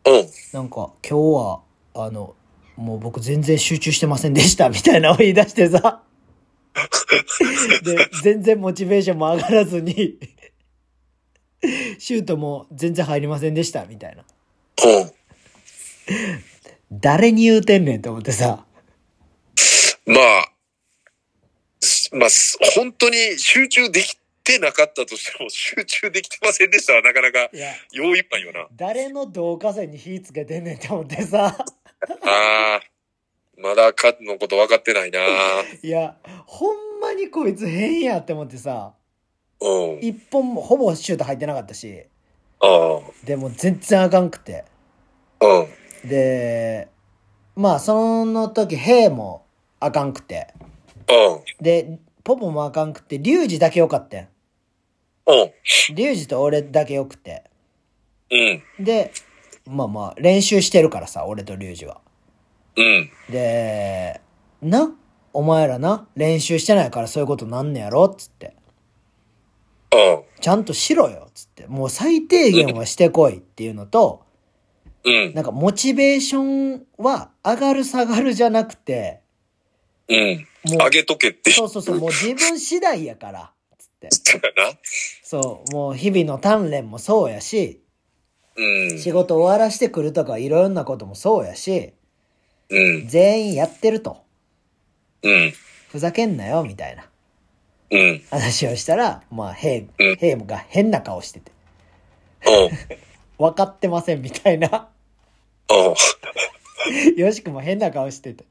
[0.05, 0.27] うん。
[0.53, 1.61] なんか、今日は、
[1.95, 2.35] あの、
[2.77, 6.03] もう僕全然集中してませんでした、みたいなのを言い出してさ。
[7.85, 10.19] で、全然モチベーションも上がらずに、
[11.99, 14.25] シュートも全然入りませんでした、みたいな。
[14.85, 15.13] うん。
[16.91, 18.67] 誰に言うてんねんと思ってさ。
[20.07, 20.53] まあ、
[21.81, 27.39] すまあ、す本当に集中できてなかったとしても、集中できてませんでしたはなかなか
[27.93, 28.67] よういっぱいよな。
[28.75, 31.57] 誰の導火線に火つけてんねんって思ってさ。
[32.23, 32.83] ああ、
[33.57, 35.21] まだカのこと分かってないな。
[35.83, 38.95] いや、ほんまにこいつ変やって思ってさ。
[39.63, 39.99] うん。
[40.01, 42.05] 一本も、ほぼシュート入ってなかったし。
[42.61, 44.65] あでも全然あかんくて。
[45.41, 46.09] あ、うん。
[46.09, 46.89] で、
[47.55, 49.45] まあ、その時、ヘイも
[49.79, 50.49] あかんくて。
[51.09, 51.65] うん。
[51.65, 54.21] で、ポポもあかんくて、リュウジだけよかったん。
[54.21, 54.27] うん。
[55.95, 57.45] リュウジと俺だけよくて。
[58.31, 58.85] うん。
[58.85, 59.13] で、
[59.67, 62.01] まあまあ、練習してるからさ、俺とリュウジは。
[62.77, 63.11] うん。
[63.31, 64.21] で、
[64.61, 64.93] な、
[65.33, 68.55] お前らな、練習してないからそういうことなんねやろっつって。
[69.93, 70.23] うん。
[70.41, 71.67] ちゃんとしろよっつって。
[71.67, 74.25] もう最低限はしてこいっていうのと、
[75.05, 75.35] うん。
[75.35, 79.21] なんかモチベーションは上がる下がるじゃなくて、
[80.09, 80.47] うん。
[80.65, 84.09] もう上げとけってそうそうそう、もう自分次第やから、つって。
[85.23, 87.83] そう、もう日々の鍛錬もそうやし、
[88.57, 88.99] うん。
[88.99, 91.95] 仕事終わらしてくるとかいろんなこともそうやし、
[92.69, 93.09] うん。
[93.09, 94.23] 全員やってると。
[95.23, 95.53] うん。
[95.89, 97.12] ふざけんなよ、みたいなうん。
[98.31, 101.53] 話をしたら、まあ、ヘイ、うんヘイが変な顔してて、
[102.47, 102.71] うん。
[103.39, 104.89] 分かってません、みたいな。
[105.71, 105.75] う
[107.15, 107.17] ん。
[107.17, 108.45] よしくも変な顔してて。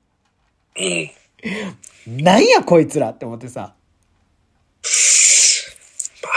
[0.77, 2.23] うん。
[2.23, 3.73] なんやこいつらって思ってさ。
[6.23, 6.29] ま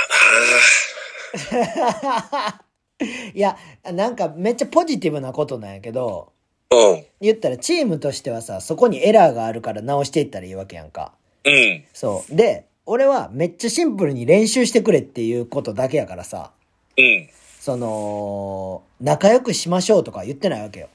[1.62, 2.64] あな
[3.34, 3.57] いや、
[3.92, 6.32] なんかめっちゃポジティブなことなんやけど、
[6.70, 7.07] うん。
[7.20, 11.12] 言ったらチームとしてはさ、そこにエラーがあるから直していったらいいわけやんか。
[11.44, 11.84] うん。
[11.92, 12.34] そう。
[12.34, 16.53] で、俺はめっちゃシンプルに練習してくれっていうことだけやからさ、
[16.97, 17.28] うん。
[17.61, 20.89] その、仲良くしましょうとか言ってないわけよ。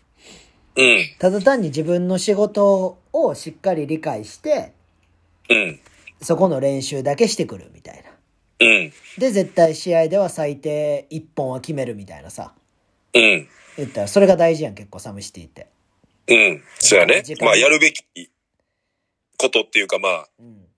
[0.76, 1.06] うん。
[1.18, 4.74] ただ単に自分の仕事をしっかり理解して、
[5.50, 5.80] うん。
[6.22, 8.12] そこの練習だけしてくるみたいな。
[8.68, 8.94] うん。
[9.18, 12.54] で、絶対試合では最低1本は決めるみたいなさ。
[13.14, 13.48] うん。
[13.78, 15.68] 言ったら、それが大事やん、結構サムシティって。
[16.28, 16.64] うん。
[16.78, 18.04] そうやねまあ、やるべき
[19.38, 20.69] ことっていうか、まあ、うん。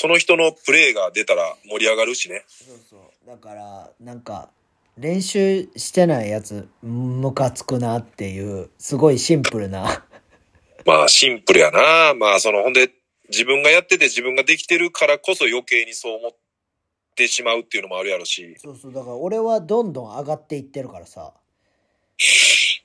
[0.00, 2.44] その人のプレーが出たら盛り上がるしね。
[2.46, 3.26] そうそう。
[3.26, 4.48] だから、なんか、
[4.96, 10.04] 練習してないやつ、ムカつくなっていう、すごいシンプルな。
[10.86, 12.14] まあ、シンプルやな。
[12.14, 12.92] まあ、その、ほんで、
[13.28, 16.30] 自分がやってて自分ができてるからこそ余計にそう思っ
[17.16, 18.54] てしまうっていうのもあるやろし。
[18.58, 18.92] そうそう。
[18.92, 21.34] だから俺はどんどん上がっていってるからさ。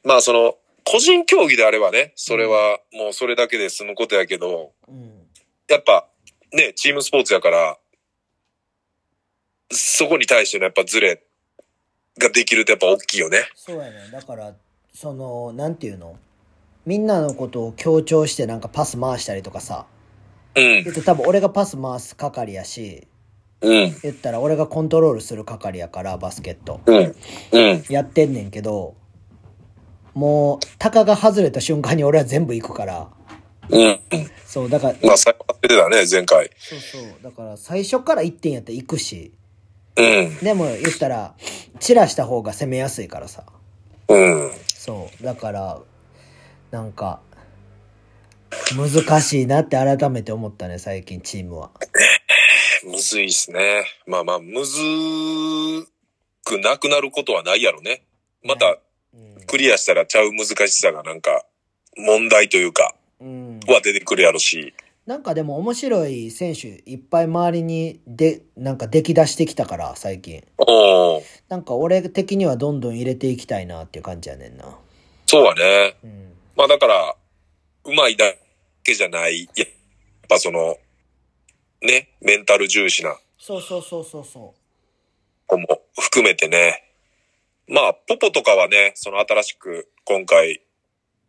[0.04, 5.28] まあ、その、個人競技であればね、それはもうそれだけで済むことやけど、うん。
[5.70, 6.08] やっぱ、
[6.54, 7.78] ね、チームスポーツやから、
[9.72, 11.24] そこに対してのやっぱズレ
[12.20, 13.40] ができるとやっぱ大きいよね。
[13.56, 14.10] そうやね。
[14.12, 14.54] だから、
[14.94, 16.18] その、なんていうの？
[16.86, 19.88] みんなのことを強調してなんかパス回したりとかさ。
[20.56, 20.92] うん言。
[20.92, 23.08] って多分俺がパス回す係やし、
[23.62, 23.96] うん。
[24.04, 26.82] 言ったら俺がコントロールする係やから、バスケット。
[26.86, 27.16] うん。
[27.54, 27.84] うん。
[27.90, 28.96] やってんねんけど、
[30.14, 33.10] もう、タカが外れた瞬間に俺は全部行くから。
[33.70, 34.00] うん。
[34.46, 36.50] そう、だから、まあ、最後当ててたね、前回。
[36.58, 37.02] そうそう。
[37.24, 39.34] だから最初から1点やったら行くし。
[39.96, 40.38] うん。
[40.38, 41.36] でも言ったら、
[41.80, 43.44] 散らした方が攻めやすいからさ。
[44.08, 44.52] うん。
[44.68, 45.24] そう。
[45.24, 45.80] だから、
[46.72, 47.22] なんか、
[48.76, 51.72] 難しいなって改めて思ったね、最近チームは。
[52.84, 53.86] むずいっすね。
[54.06, 54.82] まあまあ、むず
[56.44, 58.04] くなくなることはないやろね。
[58.44, 58.78] また、
[59.14, 59.46] うん。
[59.46, 61.46] クリアしたらちゃう難しさがなんか、
[61.96, 63.03] 問題というか、うん、
[63.72, 64.74] は出てくるやろし。
[65.06, 70.44] なんかでも面白い選手いっぱい周りにで、なんか出来出してきたから、最近。
[71.50, 74.78] なんか俺的にはどんどん入れていきたいなっていう感じやねんな。
[75.26, 75.96] そうはね。
[76.04, 76.34] うん。
[76.56, 77.16] まあだから、
[77.86, 78.34] うまいだ
[78.84, 79.50] けじゃない。
[79.56, 79.68] やっ
[80.30, 80.78] ぱその、
[81.82, 84.54] ね、メンタル重視なそうそうそうそうそ
[85.48, 86.90] 子も含めてね。
[87.68, 90.62] まあ、ポポとかはね、その新しく今回、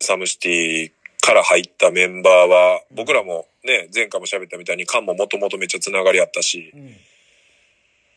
[0.00, 0.92] サムシティ
[1.24, 6.96] から入ったメンバーは、僕らもね、前回も喋ったみたいに、カンももともとめっちゃつながりあったしう。、うん。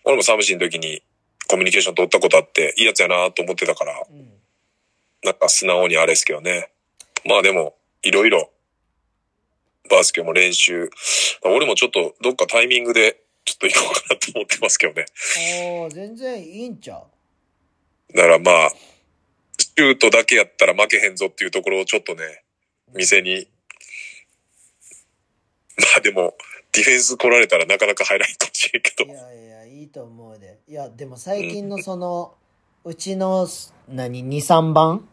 [0.03, 1.01] 俺もサムシの時に
[1.47, 4.34] コミュニケーション取ったことあって、いいやつやなと思ってたから、うん。
[5.24, 6.70] なんか素直にあれですけどね。
[7.26, 8.51] まあでも、いろいろ、
[9.89, 10.89] バスケも練習。
[11.43, 15.05] 俺もちょっとどっかタイミングで、ちょっと行こうかなと思ってますけどね。
[15.82, 18.14] ああ、全然いいんちゃう？
[18.14, 18.70] だからまあ、
[19.58, 22.43] シュートだけやったら負けへんぞっていうところをちょっとね、
[22.93, 23.47] 店に。
[25.77, 26.35] まあでも、
[26.71, 29.13] ディフェンス来られたらなかなか入らないかもしれんけいど。
[29.13, 30.59] やいや、いいと思うで。
[30.67, 32.35] いや、でも最近のその、
[32.83, 33.47] うちの、
[33.88, 35.07] 何、2、3番？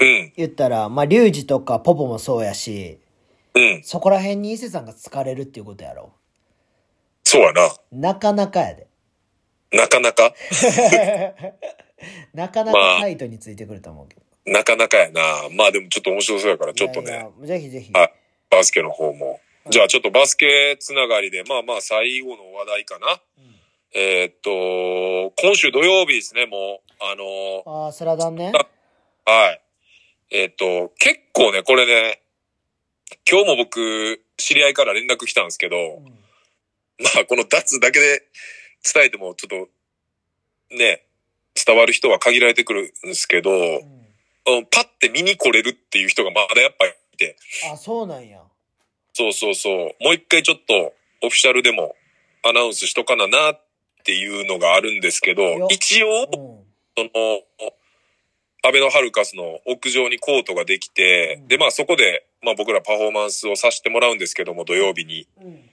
[0.00, 3.00] うん、言ったら、まあ、リュウジとかポポもそうやし、
[3.54, 3.82] うん。
[3.82, 6.12] そこら辺に伊勢さんが疲れるっていうことやろ。
[7.24, 7.68] そうやな。
[7.90, 8.86] なかなかやで。
[9.72, 10.32] なかなか、
[12.32, 14.22] なかなかタイトについてくると思うけど。
[14.52, 15.20] なかなかやな。
[15.56, 17.10] まあでもちょっと面白そうやから、ちょっとね。
[17.10, 17.92] いやいやぜひぜひ。
[17.92, 18.12] はい
[18.50, 19.40] バスケの方も。
[19.68, 23.20] じゃあちょっとバスケつながりで、まあまあ最後の話題かな。
[23.38, 23.54] うん
[23.94, 26.92] えーっと、今週土曜日ですね、もう。
[27.00, 28.52] あのーああ、スラダンね。
[29.24, 29.60] はい。
[30.30, 32.20] えーっと、結構ね、これね、
[33.30, 36.04] 今日も僕、知り合いから連絡来たんですけど、うん
[37.00, 38.22] まあこの脱だけで
[38.92, 39.66] 伝えてもちょっ
[40.70, 41.04] と、ね、
[41.54, 43.97] 伝わる人は限られてくるんですけど、うん
[44.48, 47.36] うんパッて見に来れるっていう人がまだやっぱいて、
[47.70, 48.40] あ、そうなんや。
[49.12, 49.74] そうそうそう。
[50.02, 51.96] もう一回ちょっとオフィシャルでも
[52.48, 53.60] アナウンスしとかななっ
[54.04, 56.28] ていうのがあるんですけよど、一応、うん。
[56.96, 57.10] その、
[58.64, 65.26] アベノハルカスの屋上にコートができて、うんで、まあそこで、まあ僕らパフォーマンスをさせてもらうんですけども、土曜日に。
[65.42, 65.70] うん。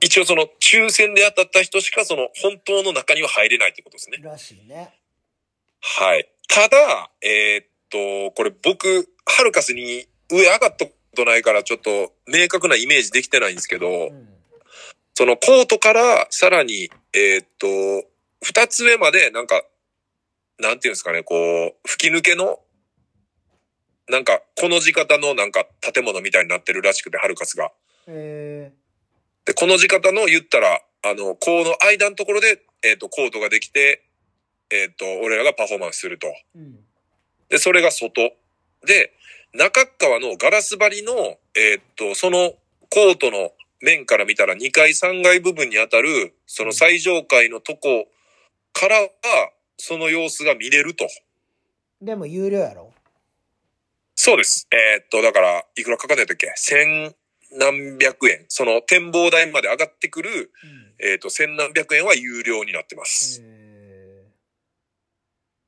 [0.00, 4.18] 一応その抽選で当たった人しかその本当の中には入れないってことですね。
[4.20, 4.90] らしいね。
[5.80, 6.28] はい。
[6.54, 14.28] ただ、えーっと、これ僕、ハルカスに上上がったことないからちょっと明確なイメージできてないんですけど、うん。
[15.14, 18.06] そのコートからさらに、えーっと、
[18.42, 19.62] 二つ目までなんか、
[20.60, 22.60] なんていうんですかね、こう、吹き抜けの、
[24.10, 27.72] なんか、この字型のなんか建物みたいになってるらしくて、ハルカスが。
[28.08, 28.72] え
[29.46, 34.02] で、この字型の言ったら、あの、この間のところでえっ、と、コートができて、
[34.72, 36.28] えっ、と、俺らがパフォーマンスすると。
[36.56, 36.78] うん。
[37.48, 38.32] で、それが外。
[38.86, 39.12] で、
[39.52, 41.12] 中っ側のガラス張りの、
[41.54, 42.54] えーっと、その
[42.88, 48.08] コートの面から見たら2階3階部分にあたる、その最上階のとこ
[48.72, 49.08] からは、
[49.76, 51.06] その様子が見れると。
[52.00, 52.92] でも有料やろ？
[54.14, 54.68] そうです。
[54.70, 56.52] えーっと、だから、いくらかかってたっけ？
[56.56, 57.14] 千
[57.52, 58.44] 何百円。
[58.48, 60.94] その展望台まで上がってくる、うん。
[60.98, 63.42] えーっと、千何百円は有料になってます。
[63.42, 63.61] え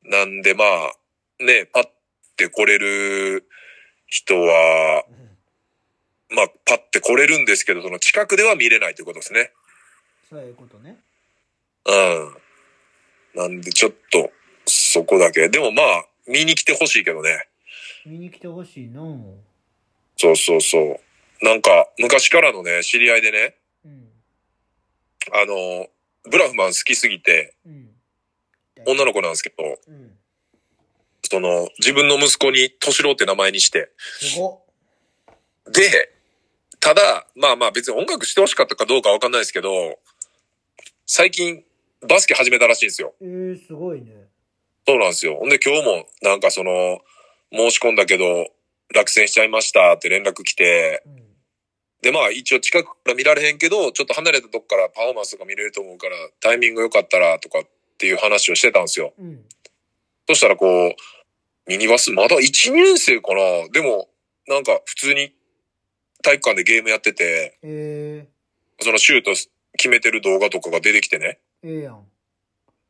[0.04, 0.94] なんでまあ、
[1.42, 1.84] ね、パッ
[2.36, 3.48] て来れる
[4.06, 5.04] 人は、
[6.30, 9.52] まあ、パッて来れるんですけど、その近くでは見れないということですね。
[10.28, 10.96] そういうことね。
[11.86, 13.42] うん。
[13.42, 14.30] なんで、ちょっと、
[14.66, 15.48] そこだけ。
[15.48, 17.48] でもまあ、見に来てほしいけどね。
[18.06, 19.00] 見に来てほしいな
[20.16, 21.44] そうそうそう。
[21.44, 24.08] なんか、昔からのね、知り合いでね、うん。
[25.32, 25.88] あの、
[26.30, 27.93] ブラフマン好きすぎて、うん。
[28.86, 30.18] 女の子なんですけど、うん。
[31.22, 34.62] その、自分の息子に、敏郎って名前にして、すご
[35.68, 35.72] っ。
[35.72, 36.12] で、
[36.80, 39.98] ただ、まあまあ別に音楽してほしかったかどうかわかんないですけど、
[41.06, 41.64] 最近、
[42.06, 43.14] バスケ始めたらしいんですよ。
[43.22, 44.12] えー、すごいね。
[44.86, 45.36] そうなんですよ。
[45.36, 47.00] ほんで今日もなんかその、
[47.52, 48.48] 申し込んだけど、
[48.94, 51.24] 落選しちゃいましたって連絡来て、うん。
[52.02, 57.70] でまあ一応近くから見られへんけど、ちょっと離れたとこからパフォーマンスとか見れると思うから、タイミング良かったらとかって
[58.06, 59.14] いう話をしてたんですよ。
[59.18, 59.44] うん。
[60.28, 60.94] そしたらこう、
[61.66, 63.68] ミニバスまだ1年生かな？
[63.72, 64.08] でも、
[64.46, 65.32] なんか普通に
[66.22, 68.26] 体育館でゲームやってて、え
[68.80, 69.32] そのシュート
[69.76, 72.04] 決めてる動画とかが出てきてね、ー、ええやん。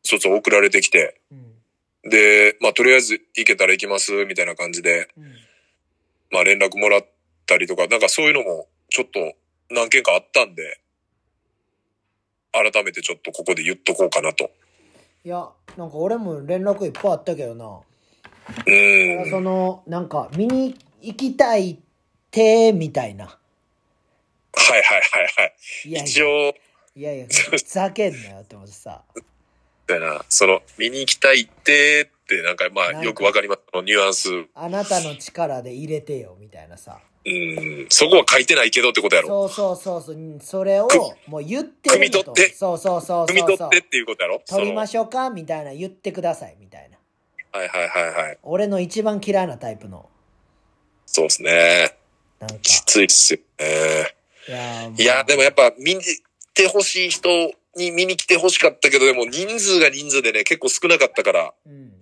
[0.02, 2.10] そつ送られてきて、うん。
[2.10, 5.24] で、まあとりあえず行けたら行きます、みたいな感じで、うん。
[6.30, 7.06] まあ連絡もらっ
[7.46, 9.34] たりとか、なんかそういうのもちょっと
[9.70, 10.80] 何件かあったんで、
[12.52, 14.50] 改めてちょっとここで言っとこうかなと。
[15.24, 15.48] いや、
[15.78, 17.64] なんか俺も連絡いっぱいあったけどな。
[17.64, 19.30] うーん。
[19.30, 21.78] その、なんか、見に行きたいっ
[22.30, 23.24] て、みたいな。
[23.24, 23.32] は
[24.78, 25.54] いはいはいはい。
[25.88, 26.54] いやい一や、応、
[26.94, 29.02] いやいや、ふざけんなよって思ってさ。
[29.86, 33.60] だな、その、見に行きたいって、ってなんかまあよくわかります。
[33.82, 34.30] ニュアンス。
[34.30, 37.00] うあなたの力で入れてよ、みたいなさ。
[37.30, 37.86] ん。
[37.88, 39.28] そこは書いてないけどってことやろ。
[39.28, 44.42] そうそうそうそううん、それをくもう言ってる汲み取ってそうそうそう汲みそうそう取ってっていうことやろ。
[44.46, 45.30] 取りまししょうか？
[45.30, 48.38] みたいな言ってくださいみたいなょはいはいはいはい。
[48.42, 50.08] 俺の一番嫌いなタイプの
[51.06, 51.96] そうですね。
[52.40, 54.16] なんかきついっすよね。
[54.48, 56.22] いやーいや、でもやっぱ見に来
[56.52, 57.28] てほしい人
[57.76, 61.54] に見に来てほしかったけど、でも人数が人数でね、結構少なかったから。
[61.66, 61.92] うん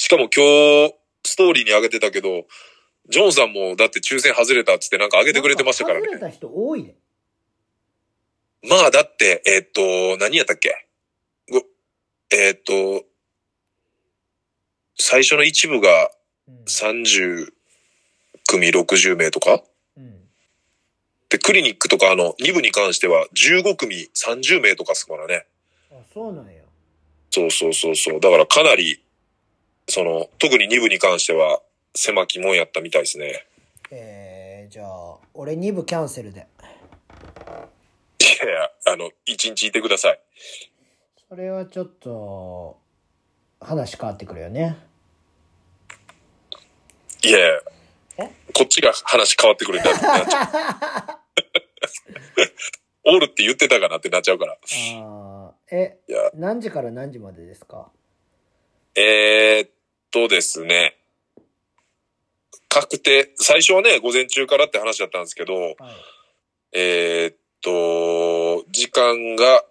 [0.00, 0.44] しかも今
[0.86, 2.44] 日、ストーリーに上げてたけど、
[3.08, 6.06] ジョンさんもだって抽選外れたっつってなんか上げてくれてましたからね。
[6.06, 6.94] 外れた人多いで
[8.62, 10.86] まあだって、えーっと、何やったっけ？
[11.50, 11.62] ご
[12.30, 13.06] えーっと、
[14.98, 16.10] 最初の一部が
[16.48, 17.52] うん30
[18.48, 19.62] 組60名とか？
[19.96, 20.14] うん
[21.30, 25.46] で、クリニックとかあの、2部に関しては15組30名とかですからね。
[25.92, 26.62] あそうなんや
[27.30, 28.20] そうそうそうそう。
[28.20, 29.02] だからかなり、
[29.88, 31.60] その、特に2部に関しては
[32.00, 33.44] 狭きもんやったみたいですね。
[33.90, 36.46] えー、じゃあ俺2部キャンセルで
[38.20, 39.10] いやいや、あの、1
[39.50, 40.20] 日いてください。
[41.28, 42.78] それはちょっと
[43.60, 44.76] 話変わってくるよね
[47.24, 47.48] いやいや
[48.18, 48.30] え？
[48.54, 51.18] こっちが話変わってくるんだってなっちゃ
[53.04, 53.08] う。
[53.16, 54.52] おるって言ってたかなってなっちゃうから。
[54.52, 57.90] あーえいや、何時から何時までですか？
[58.94, 59.70] えー、っ
[60.12, 60.97] とですね。
[62.80, 65.74] 確定、最初はね、午前中からって話だったんですけど、はい
[66.72, 69.64] えーっと、時間が、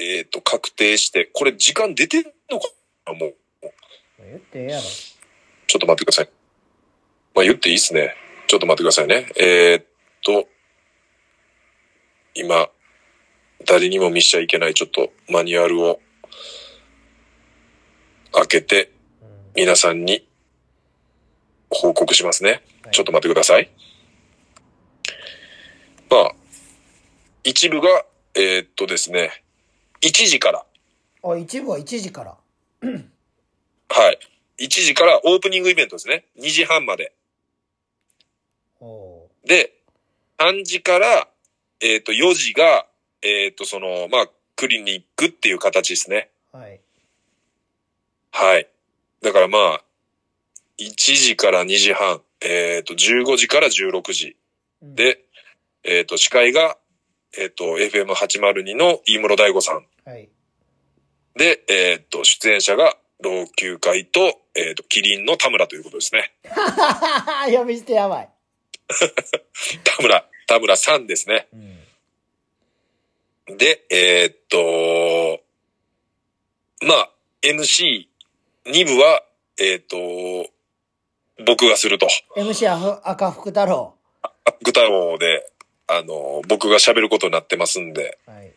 [0.00, 2.68] えーっと、確定して、これ時間出てんのか
[3.06, 3.34] なもう、
[4.18, 6.30] 言ってええやろちょっと待ってください。
[7.36, 8.16] まあ言っていいっすね。
[8.48, 9.26] ちょっと待ってくださいね。
[9.38, 9.84] えーっ
[10.24, 10.48] と、
[12.34, 12.68] 今、
[13.64, 16.00] 誰にも見しちゃいけないちょっとマニュアルを
[18.32, 18.90] 開けて
[19.22, 20.26] うん皆さんに
[21.70, 22.50] 報告しますね。
[22.50, 22.60] はい
[22.92, 23.70] ちょっと待ってください。
[26.10, 26.32] まあ、
[27.44, 28.04] 一部が、
[28.34, 29.44] えーっとですね、
[30.00, 30.64] 1時から、
[31.22, 32.36] あ一部は1時から
[32.82, 34.18] はい。
[34.64, 36.26] 1時からオープニングイベントですね。
[36.38, 37.12] 2時半まで。
[38.80, 39.72] おで、
[40.38, 41.28] 3時から、
[41.80, 42.86] えっ、と、4時が、
[43.22, 46.30] えっ、と、その、まあ、クリニックっていう形ですね。
[46.52, 46.80] ーはい
[48.32, 48.68] はい。
[49.22, 49.82] だからまあ、
[50.80, 54.36] 1時から2時半、えっ、と、15時から16時。
[54.82, 55.24] うんで、
[55.84, 56.78] えっ、と、司会が、
[57.36, 59.76] えっ、と、FM802 の飯室大吾さん。
[59.76, 60.28] ははい。
[61.36, 64.20] で、えーっと、出演者が老朽会と、
[64.54, 66.34] えーっと、キリンの田村ということですね。
[67.50, 68.28] 呼び捨てやばい。
[69.84, 71.48] 田村、田村さんですね。
[73.48, 73.56] うん。
[73.56, 75.42] で、えーっと、
[76.82, 77.10] まあ、
[77.42, 78.06] MC2
[78.86, 79.24] 部は、
[79.58, 80.50] えーっと、
[81.44, 82.08] 僕がすると。
[82.36, 83.94] MC 赤福太郎。
[84.62, 85.50] グタロで、
[85.86, 88.52] あの、僕が喋ることになってますんで、はい。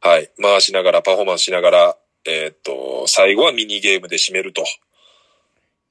[0.00, 0.30] はい。
[0.40, 4.64] 回しながら、パフォーマンスしながら、えーっと、最後はミニゲームで締めると。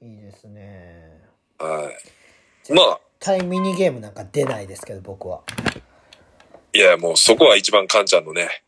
[0.02, 1.22] いいですね。
[1.58, 1.90] は
[2.68, 2.72] い。
[2.72, 5.42] まあ、対ミニゲームなんか出ないですけど、僕は。
[6.72, 8.64] いや、もうそこは一番カンちゃんのね、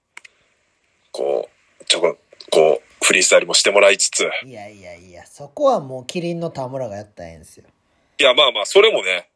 [1.10, 1.48] こ
[1.80, 2.16] う、ちょこ、
[2.50, 7.64] こう、フリースタイルもしてもらいつつ、いやいやいや、そこはもうキリンの田村がやったらええんですよ。
[8.18, 9.30] いや、まあまあ、それもね、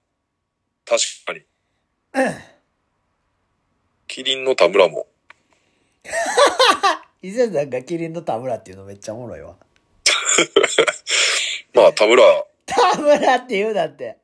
[0.84, 1.42] 確かに。
[4.06, 5.06] キリンの田村も、
[7.22, 9.56] 伊勢さんがキリンの田村っていうのめっちゃおもろいわ。
[11.74, 12.22] まあ、田村、
[12.66, 14.18] 田村って言うだって。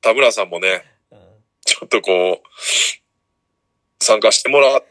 [0.00, 1.18] 田村さんもね、うん
[1.64, 4.84] ちょっとこう、参加してもらう。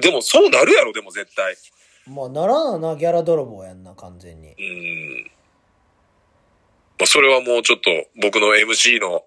[0.00, 1.56] でも、そうなるやろ、でも絶対。
[2.06, 4.48] もうならなな、ギャラ泥棒やんな、完全に。
[4.48, 5.30] うん。
[6.98, 7.90] まあ、それはもうちょっと、
[8.20, 9.24] 僕の MC の、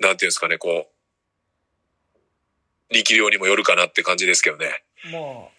[0.00, 0.88] なんていうんですかね、こ
[2.90, 4.82] う、力量にもよるかなって感じですけどね。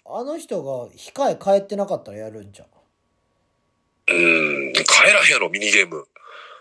[0.06, 2.68] まあ、あの人が控え帰ってなかったらやるんじゃん。
[4.06, 4.84] うん、帰
[5.14, 6.08] らへんやろ、ミニゲーム。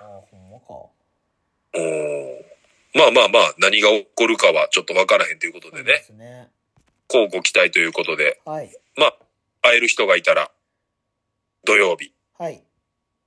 [0.00, 0.90] ああ、ほんまか。
[1.74, 2.52] うん。
[2.94, 6.02] まあまあまあ、何が起こるかはちょっとわからへんということでそうでね。
[6.04, 6.48] すね。
[7.08, 8.40] こうご期待ということで。
[8.44, 8.70] はい。
[8.96, 9.16] まあ、
[9.62, 10.50] 会える人がいたら、
[11.64, 12.62] 土曜日、はい。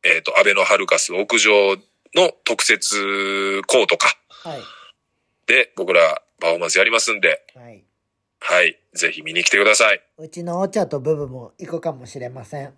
[0.03, 1.77] えっ、と、安倍のハルカス屋上
[2.13, 4.15] の特設コートか。
[4.29, 4.61] はい。
[5.47, 7.83] で、僕らパフォーマンスやりますんで、はい。
[8.39, 8.79] はい。
[8.93, 10.01] ぜひ見に来てください。
[10.17, 12.73] うちのお茶とブブも行くかもしれません。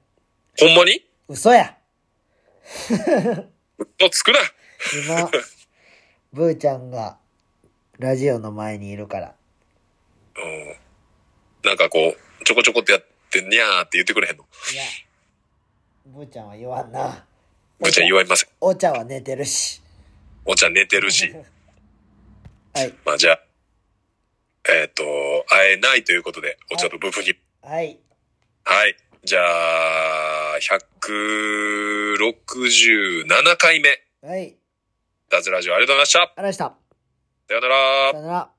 [0.59, 1.03] ほんまに？
[1.27, 1.75] 嘘や
[2.89, 4.39] 嘘つくな
[5.05, 5.29] 今、
[6.31, 7.17] ブーちゃんが
[7.99, 9.35] ラジオの前にいるから。
[10.37, 10.75] うん。
[11.63, 14.45] なんかこう、ちょこちょこってやって、にゃーって言ってくれへんの？
[14.73, 14.83] いや、
[16.05, 17.25] ブーちゃんは言わんな。
[17.79, 18.49] ぶっちゃん言われません。
[18.59, 19.81] お茶は寝てるし。
[20.45, 21.31] お茶寝てるし。
[22.73, 22.93] はい。
[23.05, 23.39] まあじゃあ、
[24.69, 25.03] えっ、と、
[25.47, 27.35] 会えないということで、お茶とブフに。
[27.61, 27.99] はい。
[28.63, 28.97] はい。
[29.23, 34.55] じゃあ、167回目、はい。
[35.29, 36.21] ダズラジオありがとうございました。
[36.21, 36.75] ありがとうございました。
[37.47, 38.17] さようならさ。
[38.17, 38.56] よなら。